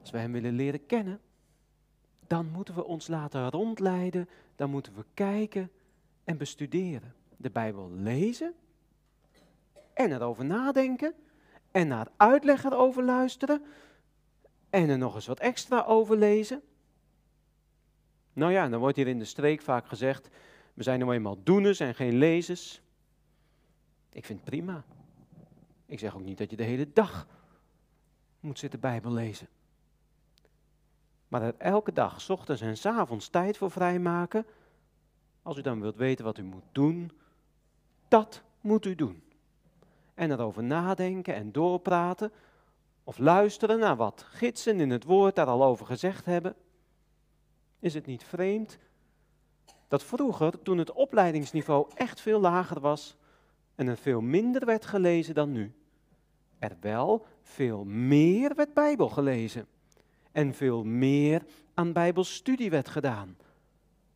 als 0.00 0.10
we 0.10 0.18
Hem 0.18 0.32
willen 0.32 0.54
leren 0.54 0.86
kennen, 0.86 1.20
dan 2.26 2.46
moeten 2.46 2.74
we 2.74 2.84
ons 2.84 3.08
laten 3.08 3.50
rondleiden, 3.50 4.28
dan 4.56 4.70
moeten 4.70 4.94
we 4.94 5.04
kijken 5.14 5.70
en 6.24 6.36
bestuderen. 6.36 7.14
De 7.36 7.50
Bijbel 7.50 7.90
lezen 7.90 8.54
en 9.94 10.12
erover 10.12 10.44
nadenken 10.44 11.14
en 11.70 11.88
naar 11.88 12.08
uitleg 12.16 12.64
erover 12.64 13.02
luisteren 13.02 13.62
en 14.70 14.88
er 14.88 14.98
nog 14.98 15.14
eens 15.14 15.26
wat 15.26 15.40
extra 15.40 15.82
over 15.82 16.16
lezen. 16.16 16.62
Nou 18.32 18.52
ja, 18.52 18.68
dan 18.68 18.80
wordt 18.80 18.96
hier 18.96 19.08
in 19.08 19.18
de 19.18 19.24
streek 19.24 19.62
vaak 19.62 19.86
gezegd, 19.86 20.28
we 20.74 20.82
zijn 20.82 20.98
nou 20.98 21.14
eenmaal 21.14 21.42
doeners 21.42 21.80
en 21.80 21.94
geen 21.94 22.14
lezers. 22.14 22.82
Ik 24.12 24.24
vind 24.24 24.40
het 24.40 24.48
prima. 24.48 24.84
Ik 25.92 25.98
zeg 25.98 26.14
ook 26.14 26.24
niet 26.24 26.38
dat 26.38 26.50
je 26.50 26.56
de 26.56 26.62
hele 26.62 26.92
dag 26.92 27.26
moet 28.40 28.58
zitten 28.58 28.80
Bijbel 28.80 29.12
lezen. 29.12 29.48
Maar 31.28 31.42
er 31.42 31.54
elke 31.58 31.92
dag, 31.92 32.20
s 32.20 32.28
ochtends 32.28 32.62
en 32.62 32.76
s 32.76 32.86
avonds 32.86 33.28
tijd 33.28 33.56
voor 33.56 33.70
vrijmaken, 33.70 34.46
als 35.42 35.56
u 35.56 35.60
dan 35.60 35.80
wilt 35.80 35.96
weten 35.96 36.24
wat 36.24 36.38
u 36.38 36.42
moet 36.42 36.64
doen, 36.72 37.12
dat 38.08 38.42
moet 38.60 38.86
u 38.86 38.94
doen 38.94 39.22
en 40.14 40.30
erover 40.30 40.62
nadenken 40.62 41.34
en 41.34 41.52
doorpraten 41.52 42.32
of 43.04 43.18
luisteren 43.18 43.78
naar 43.78 43.96
wat 43.96 44.22
gidsen 44.22 44.80
in 44.80 44.90
het 44.90 45.04
woord 45.04 45.34
daar 45.34 45.46
al 45.46 45.64
over 45.64 45.86
gezegd 45.86 46.24
hebben, 46.24 46.54
is 47.78 47.94
het 47.94 48.06
niet 48.06 48.24
vreemd 48.24 48.78
dat 49.88 50.02
vroeger, 50.02 50.62
toen 50.62 50.78
het 50.78 50.92
opleidingsniveau 50.92 51.90
echt 51.94 52.20
veel 52.20 52.40
lager 52.40 52.80
was 52.80 53.16
en 53.74 53.88
er 53.88 53.96
veel 53.96 54.20
minder 54.20 54.66
werd 54.66 54.86
gelezen 54.86 55.34
dan 55.34 55.52
nu, 55.52 55.72
er 56.62 56.76
wel 56.80 57.26
veel 57.42 57.84
meer 57.84 58.54
werd 58.54 58.74
Bijbel 58.74 59.08
gelezen 59.08 59.66
en 60.32 60.54
veel 60.54 60.84
meer 60.84 61.44
aan 61.74 61.92
Bijbelstudie 61.92 62.70
werd 62.70 62.88
gedaan, 62.88 63.36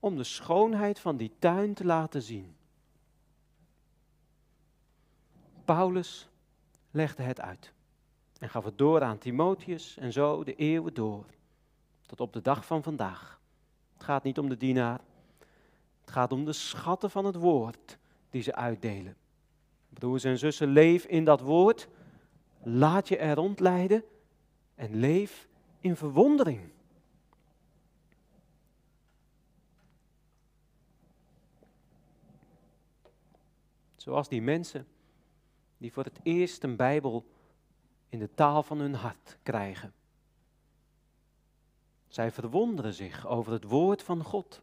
om 0.00 0.16
de 0.16 0.24
schoonheid 0.24 0.98
van 0.98 1.16
die 1.16 1.32
tuin 1.38 1.74
te 1.74 1.84
laten 1.84 2.22
zien. 2.22 2.56
Paulus 5.64 6.28
legde 6.90 7.22
het 7.22 7.40
uit 7.40 7.72
en 8.38 8.48
gaf 8.48 8.64
het 8.64 8.78
door 8.78 9.02
aan 9.02 9.18
Timotheus 9.18 9.96
en 9.96 10.12
zo 10.12 10.44
de 10.44 10.54
eeuwen 10.54 10.94
door, 10.94 11.24
tot 12.06 12.20
op 12.20 12.32
de 12.32 12.42
dag 12.42 12.66
van 12.66 12.82
vandaag. 12.82 13.40
Het 13.92 14.04
gaat 14.04 14.22
niet 14.22 14.38
om 14.38 14.48
de 14.48 14.56
dienaar, 14.56 15.00
het 16.00 16.10
gaat 16.10 16.32
om 16.32 16.44
de 16.44 16.52
schatten 16.52 17.10
van 17.10 17.24
het 17.24 17.36
woord 17.36 17.98
die 18.30 18.42
ze 18.42 18.54
uitdelen. 18.54 19.16
Broers 19.88 20.24
en 20.24 20.38
zussen, 20.38 20.68
leef 20.68 21.04
in 21.04 21.24
dat 21.24 21.40
woord, 21.40 21.88
laat 22.62 23.08
je 23.08 23.16
er 23.16 23.34
rondleiden 23.34 24.04
en 24.74 24.96
leef 24.96 25.48
in 25.80 25.96
verwondering. 25.96 26.60
Zoals 33.96 34.28
die 34.28 34.42
mensen 34.42 34.86
die 35.78 35.92
voor 35.92 36.04
het 36.04 36.20
eerst 36.22 36.62
een 36.62 36.76
Bijbel 36.76 37.26
in 38.08 38.18
de 38.18 38.34
taal 38.34 38.62
van 38.62 38.78
hun 38.78 38.94
hart 38.94 39.38
krijgen. 39.42 39.92
Zij 42.08 42.30
verwonderen 42.30 42.94
zich 42.94 43.26
over 43.26 43.52
het 43.52 43.64
woord 43.64 44.02
van 44.02 44.22
God. 44.22 44.62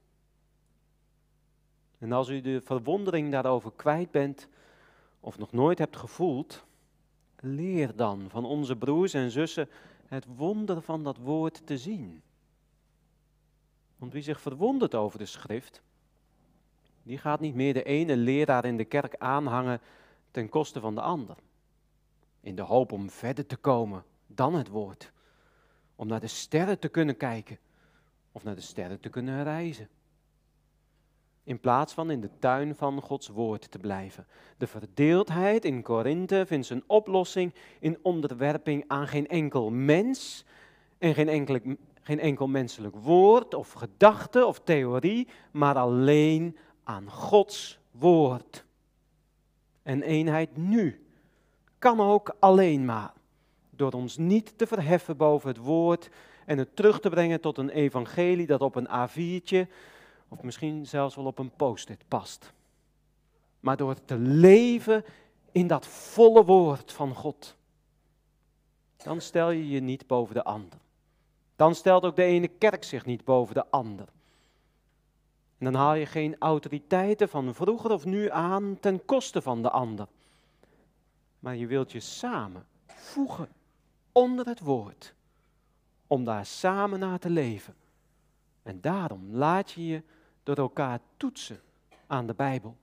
En 1.98 2.12
als 2.12 2.30
u 2.30 2.42
de 2.42 2.62
verwondering 2.62 3.32
daarover 3.32 3.72
kwijt 3.76 4.12
bent 4.12 4.48
of 5.20 5.38
nog 5.38 5.52
nooit 5.52 5.78
hebt 5.78 5.98
gevoeld, 5.98 6.66
leer 7.44 7.96
dan 7.96 8.30
van 8.30 8.46
onze 8.46 8.76
broers 8.76 9.14
en 9.14 9.32
zussen 9.32 9.70
het 10.06 10.26
wonder 10.36 10.82
van 10.82 11.04
dat 11.04 11.18
woord 11.18 11.68
te 11.68 11.78
zien. 11.78 12.22
Want 13.98 14.14
wie 14.14 14.22
zich 14.22 14.42
verwondert 14.42 14.96
over 14.96 15.20
de 15.20 15.26
schrift, 15.26 15.82
die 17.04 17.18
gaat 17.18 17.40
niet 17.40 17.56
meer 17.56 17.74
de 17.74 17.84
ene 17.84 18.18
leraar 18.18 18.66
in 18.66 18.78
de 18.78 18.86
kerk 18.86 19.16
aanhangen 19.18 19.82
ten 20.32 20.50
koste 20.50 20.80
van 20.80 20.96
de 20.96 21.02
ander. 21.02 21.38
In 22.40 22.56
de 22.56 22.62
hoop 22.62 22.92
om 22.92 23.10
verder 23.10 23.46
te 23.46 23.58
komen 23.58 24.04
dan 24.28 24.54
het 24.54 24.68
woord. 24.68 25.12
Om 25.96 26.08
naar 26.08 26.20
de 26.20 26.28
sterren 26.28 26.80
te 26.80 26.90
kunnen 26.90 27.18
kijken 27.18 27.58
of 28.32 28.44
naar 28.44 28.56
de 28.56 28.62
sterren 28.62 29.00
te 29.00 29.10
kunnen 29.10 29.44
reizen. 29.44 29.90
In 31.44 31.60
plaats 31.60 31.94
van 31.94 32.12
in 32.12 32.22
de 32.22 32.30
tuin 32.40 32.76
van 32.76 33.02
Gods 33.02 33.28
woord 33.28 33.72
te 33.72 33.80
blijven. 33.80 34.28
De 34.58 34.68
verdeeldheid 34.68 35.66
in 35.66 35.82
Korinthe 35.82 36.44
vindt 36.48 36.66
zijn 36.66 36.84
oplossing 36.88 37.54
in 37.80 37.98
onderwerping 38.02 38.84
aan 38.88 39.08
geen 39.08 39.28
enkel 39.28 39.70
mens 39.70 40.46
en 40.98 41.14
geen, 41.14 41.30
enkel, 41.30 41.60
geen 42.02 42.20
enkel 42.20 42.48
menselijk 42.48 42.96
woord 42.96 43.54
of 43.54 43.72
gedachte 43.72 44.46
of 44.46 44.60
theorie, 44.60 45.28
maar 45.52 45.76
alleen 45.76 46.58
aan 46.84 47.10
Gods 47.10 47.80
woord 47.92 48.66
en 49.84 50.02
eenheid 50.02 50.58
nu 50.58 51.06
kan 51.80 52.00
ook 52.00 52.36
alleen 52.40 52.86
maar 52.86 53.14
door 53.70 53.92
ons 53.92 54.18
niet 54.18 54.58
te 54.58 54.68
verheffen 54.68 55.18
boven 55.18 55.50
het 55.50 55.58
woord 55.58 56.10
en 56.46 56.58
het 56.58 56.76
terug 56.76 57.00
te 57.00 57.10
brengen 57.10 57.42
tot 57.42 57.58
een 57.58 57.70
evangelie 57.70 58.46
dat 58.46 58.62
op 58.62 58.76
een 58.76 58.88
A4'tje 58.88 59.68
of 60.34 60.44
misschien 60.44 60.86
zelfs 60.88 61.16
wel 61.16 61.26
op 61.26 61.40
een 61.40 61.52
post-it 61.56 62.08
past. 62.08 62.54
Maar 63.60 63.78
door 63.78 64.06
te 64.06 64.18
leven 64.18 65.04
in 65.52 65.68
dat 65.68 65.88
volle 65.88 66.46
woord 66.46 66.92
van 66.92 67.16
God. 67.16 67.56
dan 68.98 69.22
stel 69.22 69.50
je 69.50 69.70
je 69.70 69.80
niet 69.80 70.08
boven 70.08 70.36
de 70.36 70.44
ander. 70.44 70.80
Dan 71.56 71.76
stelt 71.76 72.06
ook 72.06 72.16
de 72.16 72.24
ene 72.24 72.48
kerk 72.48 72.84
zich 72.84 73.06
niet 73.06 73.24
boven 73.24 73.54
de 73.54 73.66
ander. 73.70 74.08
En 75.58 75.72
dan 75.72 75.82
haal 75.82 75.94
je 75.94 76.06
geen 76.06 76.36
autoriteiten 76.40 77.30
van 77.30 77.56
vroeger 77.56 77.92
of 77.92 78.06
nu 78.06 78.30
aan 78.30 78.78
ten 78.80 79.06
koste 79.06 79.42
van 79.42 79.62
de 79.62 79.70
ander. 79.70 80.08
Maar 81.40 81.56
je 81.56 81.68
wilt 81.68 81.92
je 81.92 82.00
samen 82.00 82.66
voegen 82.86 83.50
onder 84.12 84.46
het 84.46 84.60
woord, 84.60 85.14
om 86.08 86.24
daar 86.24 86.46
samen 86.46 87.00
naar 87.00 87.20
te 87.20 87.30
leven. 87.30 87.76
En 88.64 88.82
daarom 88.82 89.28
laat 89.32 89.72
je 89.72 89.86
je 89.86 90.04
door 90.44 90.56
elkaar 90.56 91.00
toetsen 91.18 91.60
aan 92.08 92.28
de 92.28 92.34
Bijbel. 92.34 92.78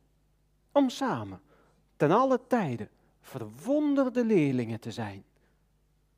Om 0.73 0.89
samen, 0.89 1.41
ten 1.97 2.11
alle 2.11 2.41
tijden, 2.47 2.89
verwonderde 3.21 4.25
leerlingen 4.25 4.81
te 4.81 4.93
zijn. 4.93 5.25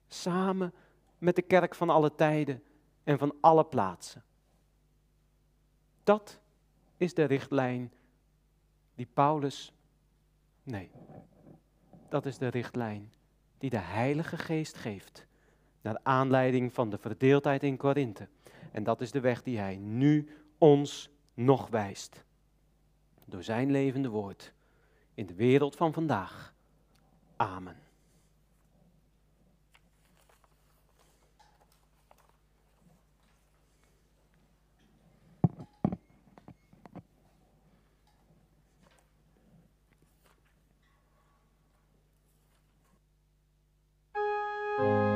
Samen 0.09 0.75
met 1.19 1.37
de 1.37 1.43
kerk 1.43 1.75
van 1.75 1.91
alle 1.91 2.15
tijden 2.15 2.63
en 3.05 3.19
van 3.19 3.35
alle 3.41 3.65
plaatsen. 3.65 4.23
Dat 6.05 6.41
is 6.97 7.15
de 7.15 7.25
richtlijn 7.25 7.93
die 8.95 9.09
Paulus, 9.15 9.73
nee, 10.63 10.91
dat 12.09 12.27
is 12.27 12.39
de 12.39 12.49
richtlijn 12.49 13.13
die 13.59 13.71
de 13.71 13.79
Heilige 13.79 14.37
Geest 14.37 14.77
geeft 14.77 15.27
naar 15.81 15.99
aanleiding 16.03 16.73
van 16.73 16.91
de 16.91 16.99
verdeeldheid 16.99 17.63
in 17.63 17.77
Korinthe. 17.77 18.29
En 18.73 18.85
dat 18.85 19.01
is 19.01 19.11
de 19.11 19.21
weg 19.21 19.43
die 19.43 19.59
hij 19.59 19.77
nu 19.77 20.29
ons 20.59 21.11
nog 21.35 21.69
wijst. 21.69 22.25
Door 23.25 23.43
zijn 23.43 23.71
levende 23.71 24.09
woord 24.09 24.53
in 25.15 25.27
de 25.27 25.35
wereld 25.35 25.77
van 25.77 25.93
vandaag. 25.93 26.55
Amen. 27.37 27.77
En 44.79 45.12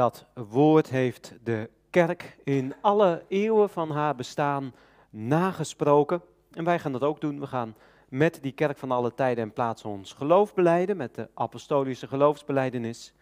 dat 0.00 0.24
woord 0.34 0.88
heeft 0.88 1.34
de 1.42 1.70
kerk 1.90 2.36
in 2.44 2.74
alle 2.80 3.24
eeuwen 3.28 3.70
van 3.70 3.90
haar 3.90 4.14
bestaan 4.14 4.74
nagesproken. 5.10 6.22
En 6.52 6.64
wij 6.64 6.78
gaan 6.78 6.92
dat 6.92 7.02
ook 7.02 7.20
doen. 7.20 7.40
We 7.40 7.46
gaan 7.46 7.74
met 8.08 8.38
die 8.42 8.52
kerk 8.52 8.78
van 8.78 8.90
alle 8.90 9.14
tijden 9.14 9.44
en 9.44 9.52
plaatsen 9.52 9.90
ons 9.90 10.12
geloof 10.12 10.54
beleiden, 10.54 10.96
met 10.96 11.14
de 11.14 11.28
apostolische 11.34 12.06
geloofsbeleidenis. 12.06 13.12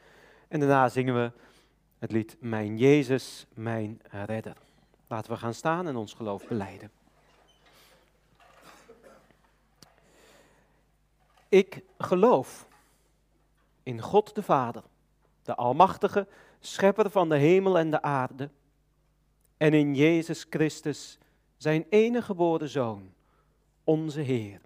En 0.48 0.60
daarna 0.60 0.88
zingen 0.88 1.14
we 1.14 1.32
het 1.98 2.12
lied 2.12 2.36
Mijn 2.40 2.76
Jezus, 2.76 3.46
mijn 3.54 4.00
redder. 4.10 4.56
Laten 5.06 5.32
we 5.32 5.38
gaan 5.38 5.54
staan 5.54 5.86
en 5.86 5.96
ons 5.96 6.14
geloof 6.14 6.46
beleiden. 6.46 6.90
Ik 11.48 11.82
geloof 11.98 12.66
in 13.82 14.00
God 14.00 14.34
de 14.34 14.42
Vader, 14.42 14.82
de 15.42 15.54
Almachtige, 15.54 16.26
Schepper 16.60 17.10
van 17.10 17.28
de 17.28 17.36
hemel 17.36 17.78
en 17.78 17.90
de 17.90 18.02
aarde, 18.02 18.50
en 19.56 19.74
in 19.74 19.94
Jezus 19.94 20.46
Christus, 20.50 21.18
zijn 21.56 21.86
enige 21.88 22.24
geboren 22.26 22.68
Zoon, 22.68 23.12
onze 23.84 24.20
Heer, 24.20 24.60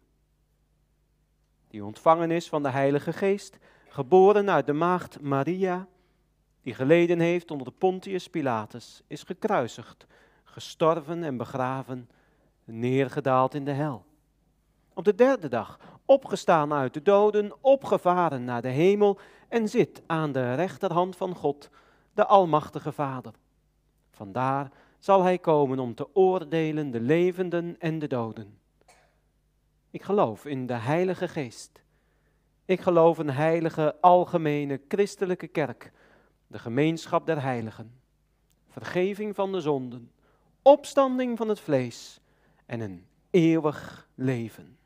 die 1.68 1.84
ontvangen 1.84 2.30
is 2.30 2.48
van 2.48 2.62
de 2.62 2.70
Heilige 2.70 3.12
Geest, 3.12 3.58
geboren 3.88 4.50
uit 4.50 4.66
de 4.66 4.72
maagd 4.72 5.20
Maria, 5.20 5.88
die 6.62 6.74
geleden 6.74 7.20
heeft 7.20 7.50
onder 7.50 7.66
de 7.66 7.72
Pontius 7.72 8.28
Pilatus, 8.28 9.02
is 9.06 9.22
gekruisigd, 9.22 10.06
gestorven 10.44 11.24
en 11.24 11.36
begraven, 11.36 12.10
neergedaald 12.64 13.54
in 13.54 13.64
de 13.64 13.70
hel. 13.70 14.04
Op 14.94 15.04
de 15.04 15.14
derde 15.14 15.48
dag 15.48 15.78
opgestaan 16.04 16.72
uit 16.72 16.94
de 16.94 17.02
doden, 17.02 17.52
opgevaren 17.60 18.44
naar 18.44 18.62
de 18.62 18.68
hemel 18.68 19.18
en 19.48 19.68
zit 19.68 20.02
aan 20.06 20.32
de 20.32 20.54
rechterhand 20.54 21.16
van 21.16 21.34
God, 21.34 21.70
de 22.14 22.26
Almachtige 22.26 22.92
Vader. 22.92 23.32
Vandaar 24.10 24.70
zal 24.98 25.22
hij 25.22 25.38
komen 25.38 25.78
om 25.78 25.94
te 25.94 26.14
oordelen 26.14 26.90
de 26.90 27.00
levenden 27.00 27.76
en 27.78 27.98
de 27.98 28.06
doden. 28.06 28.58
Ik 29.90 30.02
geloof 30.02 30.46
in 30.46 30.66
de 30.66 30.74
Heilige 30.74 31.28
Geest. 31.28 31.82
Ik 32.64 32.80
geloof 32.80 33.18
een 33.18 33.30
heilige, 33.30 33.96
algemene, 34.00 34.80
christelijke 34.88 35.46
kerk, 35.46 35.92
de 36.46 36.58
gemeenschap 36.58 37.26
der 37.26 37.42
heiligen, 37.42 38.00
vergeving 38.68 39.34
van 39.34 39.52
de 39.52 39.60
zonden, 39.60 40.10
opstanding 40.62 41.36
van 41.36 41.48
het 41.48 41.60
vlees 41.60 42.20
en 42.66 42.80
een 42.80 43.06
eeuwig 43.30 44.08
leven. 44.14 44.76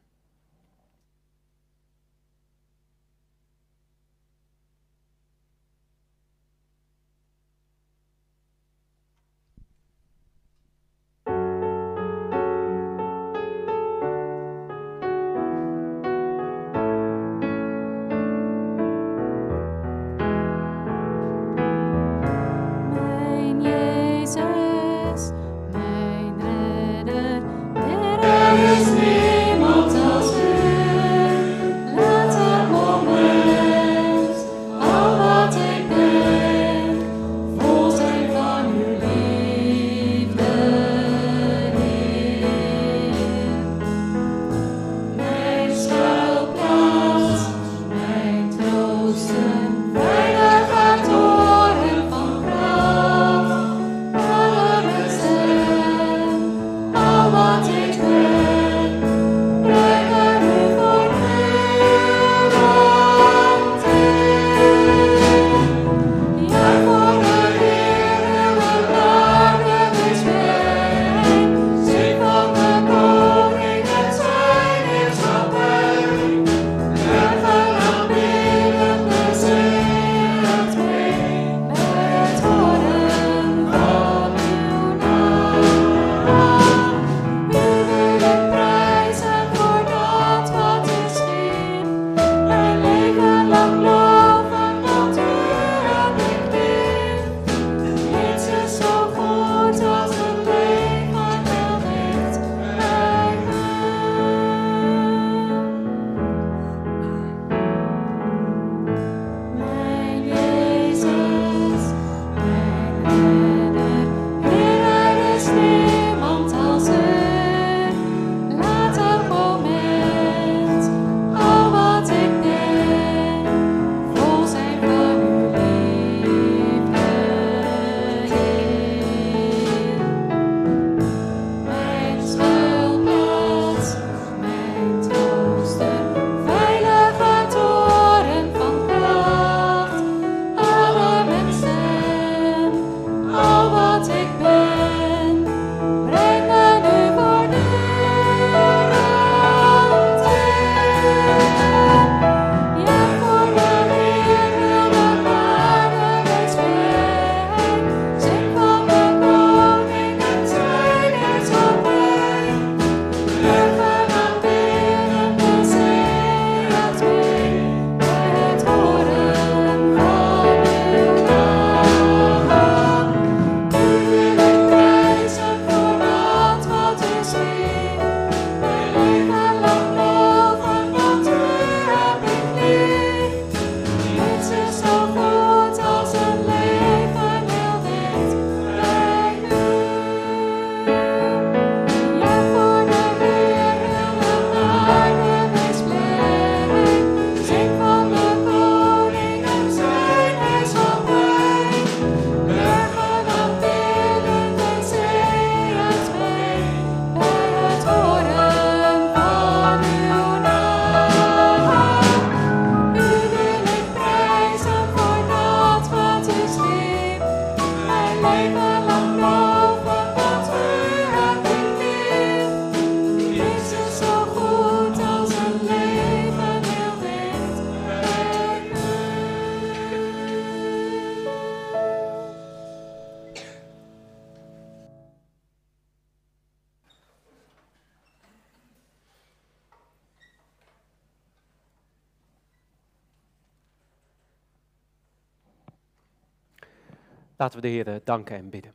We 247.56 247.62
de 247.62 247.68
Heer 247.68 248.00
danken 248.04 248.36
en 248.36 248.50
bidden. 248.50 248.74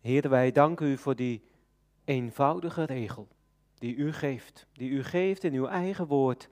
Heer, 0.00 0.28
wij 0.28 0.52
danken 0.52 0.86
u 0.86 0.96
voor 0.96 1.16
die 1.16 1.42
eenvoudige 2.04 2.84
regel 2.84 3.28
die 3.78 3.94
u 3.94 4.12
geeft, 4.12 4.66
die 4.72 4.90
u 4.90 5.04
geeft 5.04 5.44
in 5.44 5.52
uw 5.52 5.66
eigen 5.66 6.06
woord, 6.06 6.48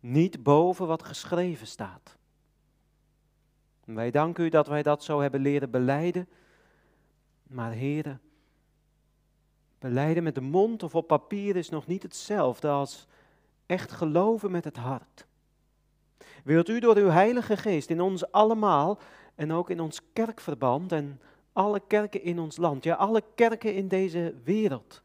niet 0.00 0.42
boven 0.42 0.86
wat 0.86 1.02
geschreven 1.02 1.66
staat. 1.66 2.16
Wij 3.84 4.10
danken 4.10 4.44
u 4.44 4.48
dat 4.48 4.66
wij 4.66 4.82
dat 4.82 5.04
zo 5.04 5.20
hebben 5.20 5.40
leren 5.40 5.70
beleiden, 5.70 6.28
maar 7.42 7.72
heren, 7.72 8.20
beleiden 9.78 10.22
met 10.22 10.34
de 10.34 10.40
mond 10.40 10.82
of 10.82 10.94
op 10.94 11.06
papier 11.06 11.56
is 11.56 11.68
nog 11.68 11.86
niet 11.86 12.02
hetzelfde 12.02 12.68
als 12.68 13.06
echt 13.66 13.92
geloven 13.92 14.50
met 14.50 14.64
het 14.64 14.76
hart. 14.76 15.26
Wilt 16.46 16.68
u 16.68 16.80
door 16.80 16.96
uw 16.96 17.08
Heilige 17.08 17.56
Geest 17.56 17.90
in 17.90 18.00
ons 18.00 18.32
allemaal 18.32 18.98
en 19.34 19.52
ook 19.52 19.70
in 19.70 19.80
ons 19.80 20.00
kerkverband 20.12 20.92
en 20.92 21.20
alle 21.52 21.80
kerken 21.86 22.22
in 22.22 22.38
ons 22.38 22.56
land, 22.56 22.84
ja 22.84 22.94
alle 22.94 23.22
kerken 23.34 23.74
in 23.74 23.88
deze 23.88 24.34
wereld, 24.44 25.02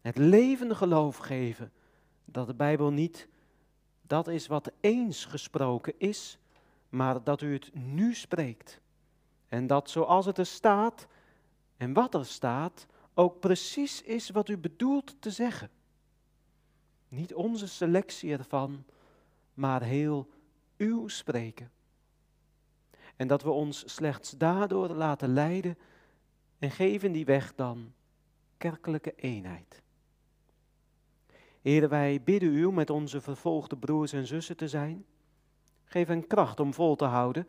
het 0.00 0.16
levende 0.18 0.74
geloof 0.74 1.16
geven 1.16 1.72
dat 2.24 2.46
de 2.46 2.54
Bijbel 2.54 2.90
niet 2.90 3.28
dat 4.02 4.28
is 4.28 4.46
wat 4.46 4.72
eens 4.80 5.24
gesproken 5.24 5.94
is, 5.98 6.38
maar 6.88 7.24
dat 7.24 7.40
u 7.40 7.52
het 7.52 7.74
nu 7.74 8.14
spreekt. 8.14 8.80
En 9.48 9.66
dat 9.66 9.90
zoals 9.90 10.26
het 10.26 10.38
er 10.38 10.46
staat 10.46 11.06
en 11.76 11.92
wat 11.92 12.14
er 12.14 12.26
staat, 12.26 12.86
ook 13.14 13.40
precies 13.40 14.02
is 14.02 14.30
wat 14.30 14.48
u 14.48 14.58
bedoelt 14.58 15.16
te 15.18 15.30
zeggen. 15.30 15.70
Niet 17.08 17.34
onze 17.34 17.68
selectie 17.68 18.32
ervan, 18.32 18.84
maar 19.54 19.82
heel 19.82 20.28
uw 20.76 21.08
spreken. 21.08 21.70
En 23.16 23.26
dat 23.26 23.42
we 23.42 23.50
ons 23.50 23.94
slechts 23.94 24.30
daardoor 24.30 24.88
laten 24.88 25.32
leiden 25.32 25.78
en 26.58 26.70
geven 26.70 27.12
die 27.12 27.24
weg 27.24 27.54
dan 27.54 27.92
kerkelijke 28.56 29.14
eenheid. 29.14 29.82
Heer, 31.60 31.88
wij 31.88 32.22
bidden 32.22 32.54
u 32.54 32.72
met 32.72 32.90
onze 32.90 33.20
vervolgde 33.20 33.76
broers 33.76 34.12
en 34.12 34.26
zussen 34.26 34.56
te 34.56 34.68
zijn. 34.68 35.04
Geef 35.84 36.06
hen 36.06 36.26
kracht 36.26 36.60
om 36.60 36.74
vol 36.74 36.96
te 36.96 37.04
houden. 37.04 37.48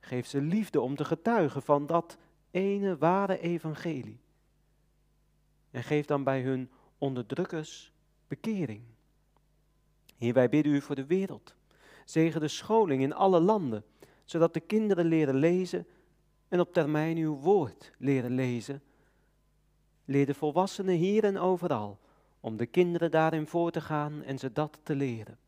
Geef 0.00 0.26
ze 0.26 0.40
liefde 0.40 0.80
om 0.80 0.96
te 0.96 1.04
getuigen 1.04 1.62
van 1.62 1.86
dat 1.86 2.18
ene 2.50 2.96
ware 2.96 3.38
evangelie. 3.38 4.20
En 5.70 5.82
geef 5.82 6.06
dan 6.06 6.24
bij 6.24 6.42
hun 6.42 6.70
onderdrukkers 6.98 7.92
bekering. 8.28 8.82
Heer, 10.16 10.32
wij 10.32 10.48
bidden 10.48 10.72
u 10.72 10.80
voor 10.80 10.94
de 10.94 11.06
wereld. 11.06 11.55
Zegen 12.06 12.40
de 12.40 12.48
scholing 12.48 13.02
in 13.02 13.14
alle 13.14 13.40
landen, 13.40 13.84
zodat 14.24 14.54
de 14.54 14.60
kinderen 14.60 15.04
leren 15.04 15.34
lezen 15.34 15.86
en 16.48 16.60
op 16.60 16.72
termijn 16.72 17.16
uw 17.16 17.36
woord 17.36 17.92
leren 17.98 18.30
lezen. 18.30 18.82
Leer 20.04 20.26
de 20.26 20.34
volwassenen 20.34 20.94
hier 20.94 21.24
en 21.24 21.38
overal 21.38 21.98
om 22.40 22.56
de 22.56 22.66
kinderen 22.66 23.10
daarin 23.10 23.46
voor 23.46 23.70
te 23.70 23.80
gaan 23.80 24.22
en 24.22 24.38
ze 24.38 24.52
dat 24.52 24.80
te 24.82 24.94
leren. 24.94 25.38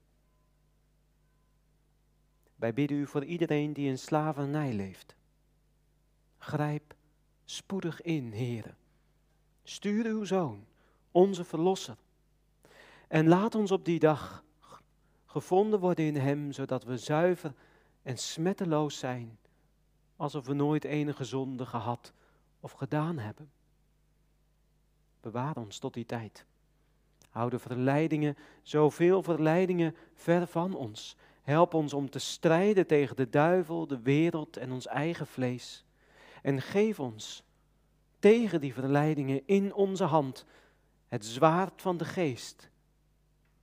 Wij 2.57 2.75
bidden 2.75 2.97
u 2.97 3.07
voor 3.07 3.25
iedereen 3.25 3.73
die 3.73 3.89
in 3.89 3.99
slavernij 3.99 4.73
leeft. 4.73 5.17
Grijp 6.39 6.95
spoedig 7.45 8.03
in, 8.03 8.33
heren. 8.33 8.77
Stuur 9.63 10.07
uw 10.07 10.25
zoon, 10.25 10.65
onze 11.11 11.45
verlosser. 11.45 11.97
En 13.09 13.29
laat 13.29 13.55
ons 13.55 13.71
op 13.71 13.85
die 13.85 13.99
dag 13.99 14.45
gevonden 15.29 15.81
worden 15.81 16.05
in 16.05 16.16
hem, 16.16 16.53
zodat 16.53 16.85
we 16.85 16.97
zuiver 16.97 17.55
en 18.03 18.18
smetteloos 18.18 18.99
zijn, 18.99 19.39
alsof 20.16 20.47
we 20.47 20.55
nooit 20.55 20.85
enige 20.85 21.24
zonde 21.24 21.66
gehad 21.66 22.12
of 22.61 22.72
gedaan 22.72 23.18
hebben. 23.18 23.51
Bewaar 25.20 25.57
ons 25.57 25.79
tot 25.79 25.95
die 25.95 26.07
tijd. 26.07 26.47
Hou 27.31 27.51
de 27.51 27.59
verleidingen, 27.59 28.37
zoveel 28.62 29.22
verleidingen, 29.22 29.97
ver 30.14 30.47
van 30.47 30.74
ons. 30.74 31.16
Help 31.43 31.74
ons 31.74 31.93
om 31.93 32.11
te 32.11 32.18
strijden 32.18 32.87
tegen 32.87 33.16
de 33.16 33.29
duivel, 33.29 33.87
de 33.87 34.01
wereld 34.01 34.57
en 34.57 34.72
ons 34.72 34.87
eigen 34.87 35.26
vlees. 35.26 35.85
En 36.43 36.62
geef 36.62 37.01
ons 37.01 37.43
tegen 38.18 38.61
die 38.61 38.74
verleidingen 38.74 39.47
in 39.47 39.74
onze 39.74 40.05
hand 40.05 40.47
het 41.07 41.24
zwaard 41.24 41.83
van 41.83 41.97
de 41.97 42.05
geest, 42.05 42.70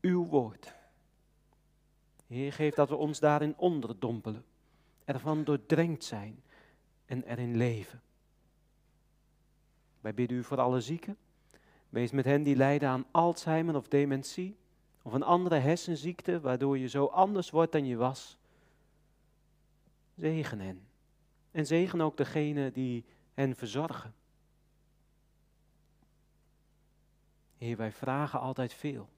uw 0.02 0.26
woord. 0.26 0.76
Heer, 2.28 2.54
geef 2.54 2.76
dat 2.76 2.90
we 2.90 2.96
ons 2.96 3.20
daarin 3.20 3.58
onderdompelen, 3.58 4.46
ervan 5.06 5.44
doordrenkt 5.44 6.04
zijn 6.04 6.44
en 7.06 7.24
erin 7.24 7.58
leven. 7.58 8.02
Wij 10.02 10.14
bidden 10.14 10.38
u 10.38 10.44
voor 10.44 10.60
alle 10.60 10.82
zieken 10.82 11.18
Wees 11.96 12.12
met 12.12 12.26
hen 12.26 12.44
die 12.44 12.56
lijden 12.56 12.90
aan 12.90 13.06
Alzheimer 13.12 13.76
of 13.76 13.88
dementie 13.88 14.58
of 15.02 15.14
een 15.14 15.24
andere 15.24 15.56
hersenziekte 15.56 16.40
waardoor 16.40 16.78
je 16.78 16.88
zo 16.88 17.06
anders 17.06 17.50
wordt 17.50 17.72
dan 17.72 17.86
je 17.86 17.96
was. 17.96 18.38
Zegen 20.16 20.60
hen. 20.60 20.88
En 21.52 21.66
zegen 21.66 22.02
ook 22.02 22.18
degene 22.18 22.72
die 22.72 23.06
hen 23.34 23.56
verzorgen. 23.56 24.14
Heer, 27.58 27.78
wij 27.78 27.92
vragen 27.92 28.40
altijd 28.40 28.74
veel 28.74 29.10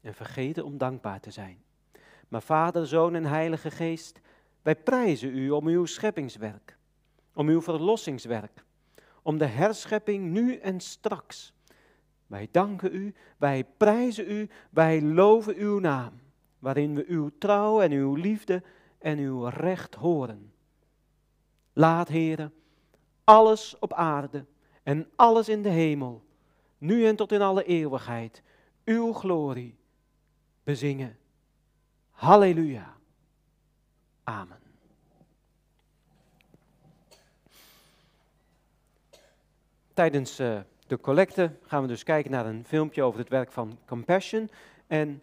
en 0.00 0.14
vergeten 0.14 0.64
om 0.64 0.78
dankbaar 0.78 1.20
te 1.20 1.30
zijn. 1.30 1.62
Maar 2.28 2.42
Vader, 2.42 2.86
Zoon 2.86 3.14
en 3.14 3.24
Heilige 3.24 3.70
Geest, 3.70 4.20
wij 4.62 4.76
prijzen 4.76 5.36
u 5.36 5.50
om 5.50 5.66
uw 5.66 5.84
scheppingswerk, 5.84 6.76
om 7.34 7.48
uw 7.48 7.62
verlossingswerk, 7.62 8.64
om 9.22 9.38
de 9.38 9.46
herschepping 9.46 10.30
nu 10.30 10.56
en 10.56 10.80
straks. 10.80 11.52
Wij 12.26 12.48
danken 12.50 12.94
u, 12.94 13.14
wij 13.36 13.64
prijzen 13.76 14.30
u, 14.30 14.48
wij 14.70 15.02
loven 15.02 15.56
uw 15.56 15.78
naam, 15.78 16.12
waarin 16.58 16.94
we 16.94 17.04
uw 17.06 17.30
trouw 17.38 17.80
en 17.80 17.92
uw 17.92 18.14
liefde 18.14 18.62
en 18.98 19.18
uw 19.18 19.44
recht 19.44 19.94
horen. 19.94 20.52
Laat, 21.72 22.08
heren, 22.08 22.52
alles 23.24 23.78
op 23.78 23.92
aarde 23.92 24.44
en 24.82 25.10
alles 25.16 25.48
in 25.48 25.62
de 25.62 25.68
hemel, 25.68 26.24
nu 26.78 27.06
en 27.06 27.16
tot 27.16 27.32
in 27.32 27.42
alle 27.42 27.64
eeuwigheid, 27.64 28.42
uw 28.84 29.12
glorie 29.12 29.76
bezingen. 30.62 31.18
Halleluja. 32.14 32.94
Amen. 34.24 34.58
Tijdens 39.94 40.40
uh, 40.40 40.60
de 40.86 41.00
collecte 41.00 41.50
gaan 41.62 41.82
we 41.82 41.88
dus 41.88 42.02
kijken 42.02 42.30
naar 42.30 42.46
een 42.46 42.64
filmpje 42.64 43.02
over 43.02 43.18
het 43.18 43.28
werk 43.28 43.52
van 43.52 43.78
Compassion. 43.86 44.50
En 44.86 45.22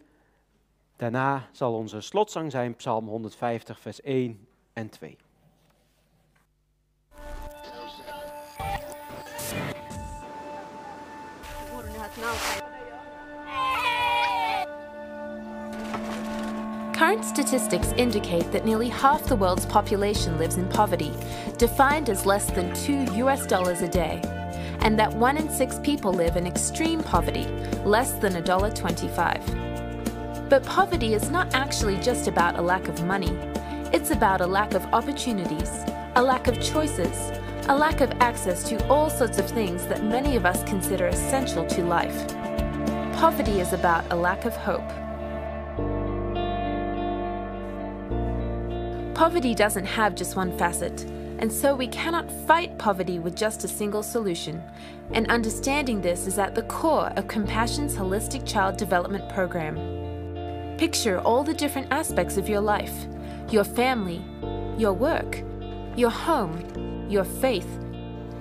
daarna 0.95 1.47
zal 1.51 1.73
onze 1.73 2.01
slotzang 2.01 2.51
zijn 2.51 2.75
Psalm 2.75 3.07
150, 3.07 3.79
vers 3.79 4.01
1 4.01 4.47
en 4.73 4.89
2. 4.89 5.17
Current 17.11 17.25
statistics 17.25 17.91
indicate 17.97 18.53
that 18.53 18.63
nearly 18.63 18.87
half 18.87 19.25
the 19.25 19.35
world's 19.35 19.65
population 19.65 20.37
lives 20.37 20.55
in 20.55 20.65
poverty, 20.69 21.11
defined 21.57 22.09
as 22.09 22.25
less 22.25 22.49
than 22.49 22.73
2 22.73 23.15
US 23.25 23.45
dollars 23.45 23.81
a 23.81 23.89
day. 23.89 24.21
and 24.79 24.97
that 24.97 25.13
one 25.13 25.35
in 25.35 25.49
six 25.49 25.77
people 25.79 26.13
live 26.13 26.37
in 26.37 26.47
extreme 26.47 27.03
poverty, 27.03 27.45
less 27.83 28.13
than 28.13 28.33
$1.25. 28.33 30.49
But 30.49 30.63
poverty 30.63 31.13
is 31.13 31.29
not 31.29 31.53
actually 31.53 31.97
just 31.97 32.29
about 32.29 32.57
a 32.57 32.61
lack 32.61 32.87
of 32.87 33.03
money, 33.03 33.37
it's 33.91 34.11
about 34.11 34.39
a 34.39 34.47
lack 34.47 34.73
of 34.73 34.85
opportunities, 34.93 35.83
a 36.15 36.23
lack 36.23 36.47
of 36.47 36.61
choices, 36.61 37.33
a 37.67 37.75
lack 37.75 37.99
of 37.99 38.09
access 38.21 38.63
to 38.69 38.87
all 38.87 39.09
sorts 39.09 39.37
of 39.37 39.51
things 39.51 39.85
that 39.87 40.05
many 40.05 40.37
of 40.37 40.45
us 40.45 40.63
consider 40.63 41.07
essential 41.07 41.65
to 41.65 41.83
life. 41.83 42.25
Poverty 43.19 43.59
is 43.59 43.73
about 43.73 44.09
a 44.13 44.15
lack 44.15 44.45
of 44.45 44.55
hope. 44.55 44.89
Poverty 49.21 49.53
doesn't 49.53 49.85
have 49.85 50.15
just 50.15 50.35
one 50.35 50.57
facet 50.57 51.05
and 51.37 51.53
so 51.53 51.75
we 51.75 51.85
cannot 51.85 52.31
fight 52.47 52.75
poverty 52.79 53.19
with 53.19 53.35
just 53.35 53.63
a 53.63 53.67
single 53.67 54.01
solution. 54.01 54.59
And 55.11 55.29
understanding 55.29 56.01
this 56.01 56.25
is 56.25 56.39
at 56.39 56.55
the 56.55 56.63
core 56.63 57.13
of 57.15 57.27
Compassion's 57.27 57.95
holistic 57.95 58.47
child 58.47 58.77
development 58.77 59.29
program. 59.29 60.75
Picture 60.79 61.19
all 61.19 61.43
the 61.43 61.53
different 61.53 61.91
aspects 61.91 62.37
of 62.37 62.49
your 62.49 62.61
life 62.61 63.05
your 63.51 63.63
family, 63.63 64.23
your 64.75 64.93
work, 64.93 65.43
your 65.95 66.09
home, 66.09 67.07
your 67.07 67.23
faith, 67.23 67.67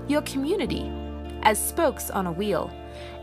your 0.09 0.23
community 0.23 0.91
as 1.43 1.63
spokes 1.63 2.09
on 2.09 2.27
a 2.27 2.33
wheel. 2.33 2.71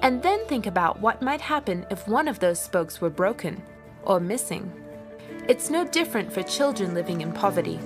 And 0.04 0.22
then 0.22 0.46
think 0.46 0.68
about 0.68 1.02
what 1.02 1.24
might 1.24 1.42
happen 1.42 1.88
if 1.90 2.08
one 2.08 2.28
of 2.28 2.38
those 2.38 2.60
spokes 2.60 3.02
were 3.02 3.10
broken 3.10 3.64
or 4.04 4.20
missing. 4.20 4.72
It's 5.48 5.70
no 5.70 5.86
different 5.86 6.32
for 6.32 6.44
children 6.44 6.94
living 6.94 7.22
in 7.22 7.32
poverty. 7.32 7.80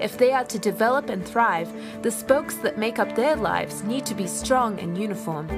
If 0.00 0.16
they 0.16 0.32
are 0.32 0.44
to 0.44 0.58
develop 0.58 1.10
and 1.10 1.26
thrive, 1.26 1.70
the 2.02 2.10
spokes 2.10 2.54
that 2.56 2.78
make 2.78 2.98
up 2.98 3.14
their 3.14 3.36
lives 3.36 3.82
need 3.82 4.06
to 4.06 4.14
be 4.14 4.26
strong 4.26 4.78
and 4.80 4.96
uniform. 4.96 5.48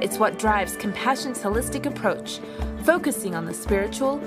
It's 0.00 0.18
what 0.18 0.38
drives 0.38 0.76
Compassion's 0.76 1.42
holistic 1.42 1.86
approach, 1.86 2.40
focusing 2.84 3.34
on 3.34 3.46
the 3.46 3.54
spiritual, 3.54 4.20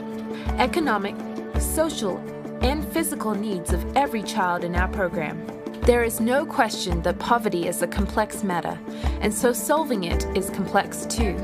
economic, 0.60 1.16
social, 1.60 2.18
and 2.62 2.86
physical 2.92 3.34
needs 3.34 3.72
of 3.72 3.96
every 3.96 4.24
child 4.24 4.64
in 4.64 4.76
our 4.76 4.88
program. 4.90 5.46
There 5.84 6.04
is 6.04 6.20
no 6.20 6.46
question 6.46 7.02
that 7.02 7.20
poverty 7.20 7.68
is 7.68 7.82
a 7.82 7.88
complex 7.88 8.44
matter, 8.44 8.80
and 9.22 9.34
so 9.34 9.52
solving 9.54 10.06
it 10.06 10.26
is 10.36 10.50
complex 10.50 11.06
too. 11.06 11.38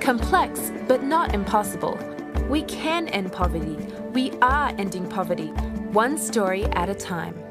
Complex, 0.00 0.72
but 0.86 1.02
not 1.02 1.34
impossible. 1.34 1.98
We 2.48 2.62
can 2.62 3.08
end 3.08 3.32
poverty. 3.32 3.76
We 4.12 4.32
are 4.40 4.74
ending 4.78 5.06
poverty, 5.08 5.48
one 5.92 6.16
story 6.16 6.64
at 6.64 6.88
a 6.88 6.94
time. 6.94 7.47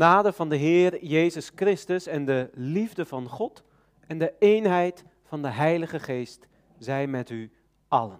genade 0.00 0.32
van 0.32 0.48
de 0.48 0.56
Heer 0.56 1.04
Jezus 1.04 1.50
Christus 1.54 2.06
en 2.06 2.24
de 2.24 2.50
liefde 2.54 3.06
van 3.06 3.28
God 3.28 3.64
en 4.06 4.18
de 4.18 4.32
eenheid 4.38 5.04
van 5.24 5.42
de 5.42 5.48
Heilige 5.48 6.00
Geest 6.00 6.46
zij 6.78 7.06
met 7.06 7.30
u 7.30 7.50
allen. 7.88 8.18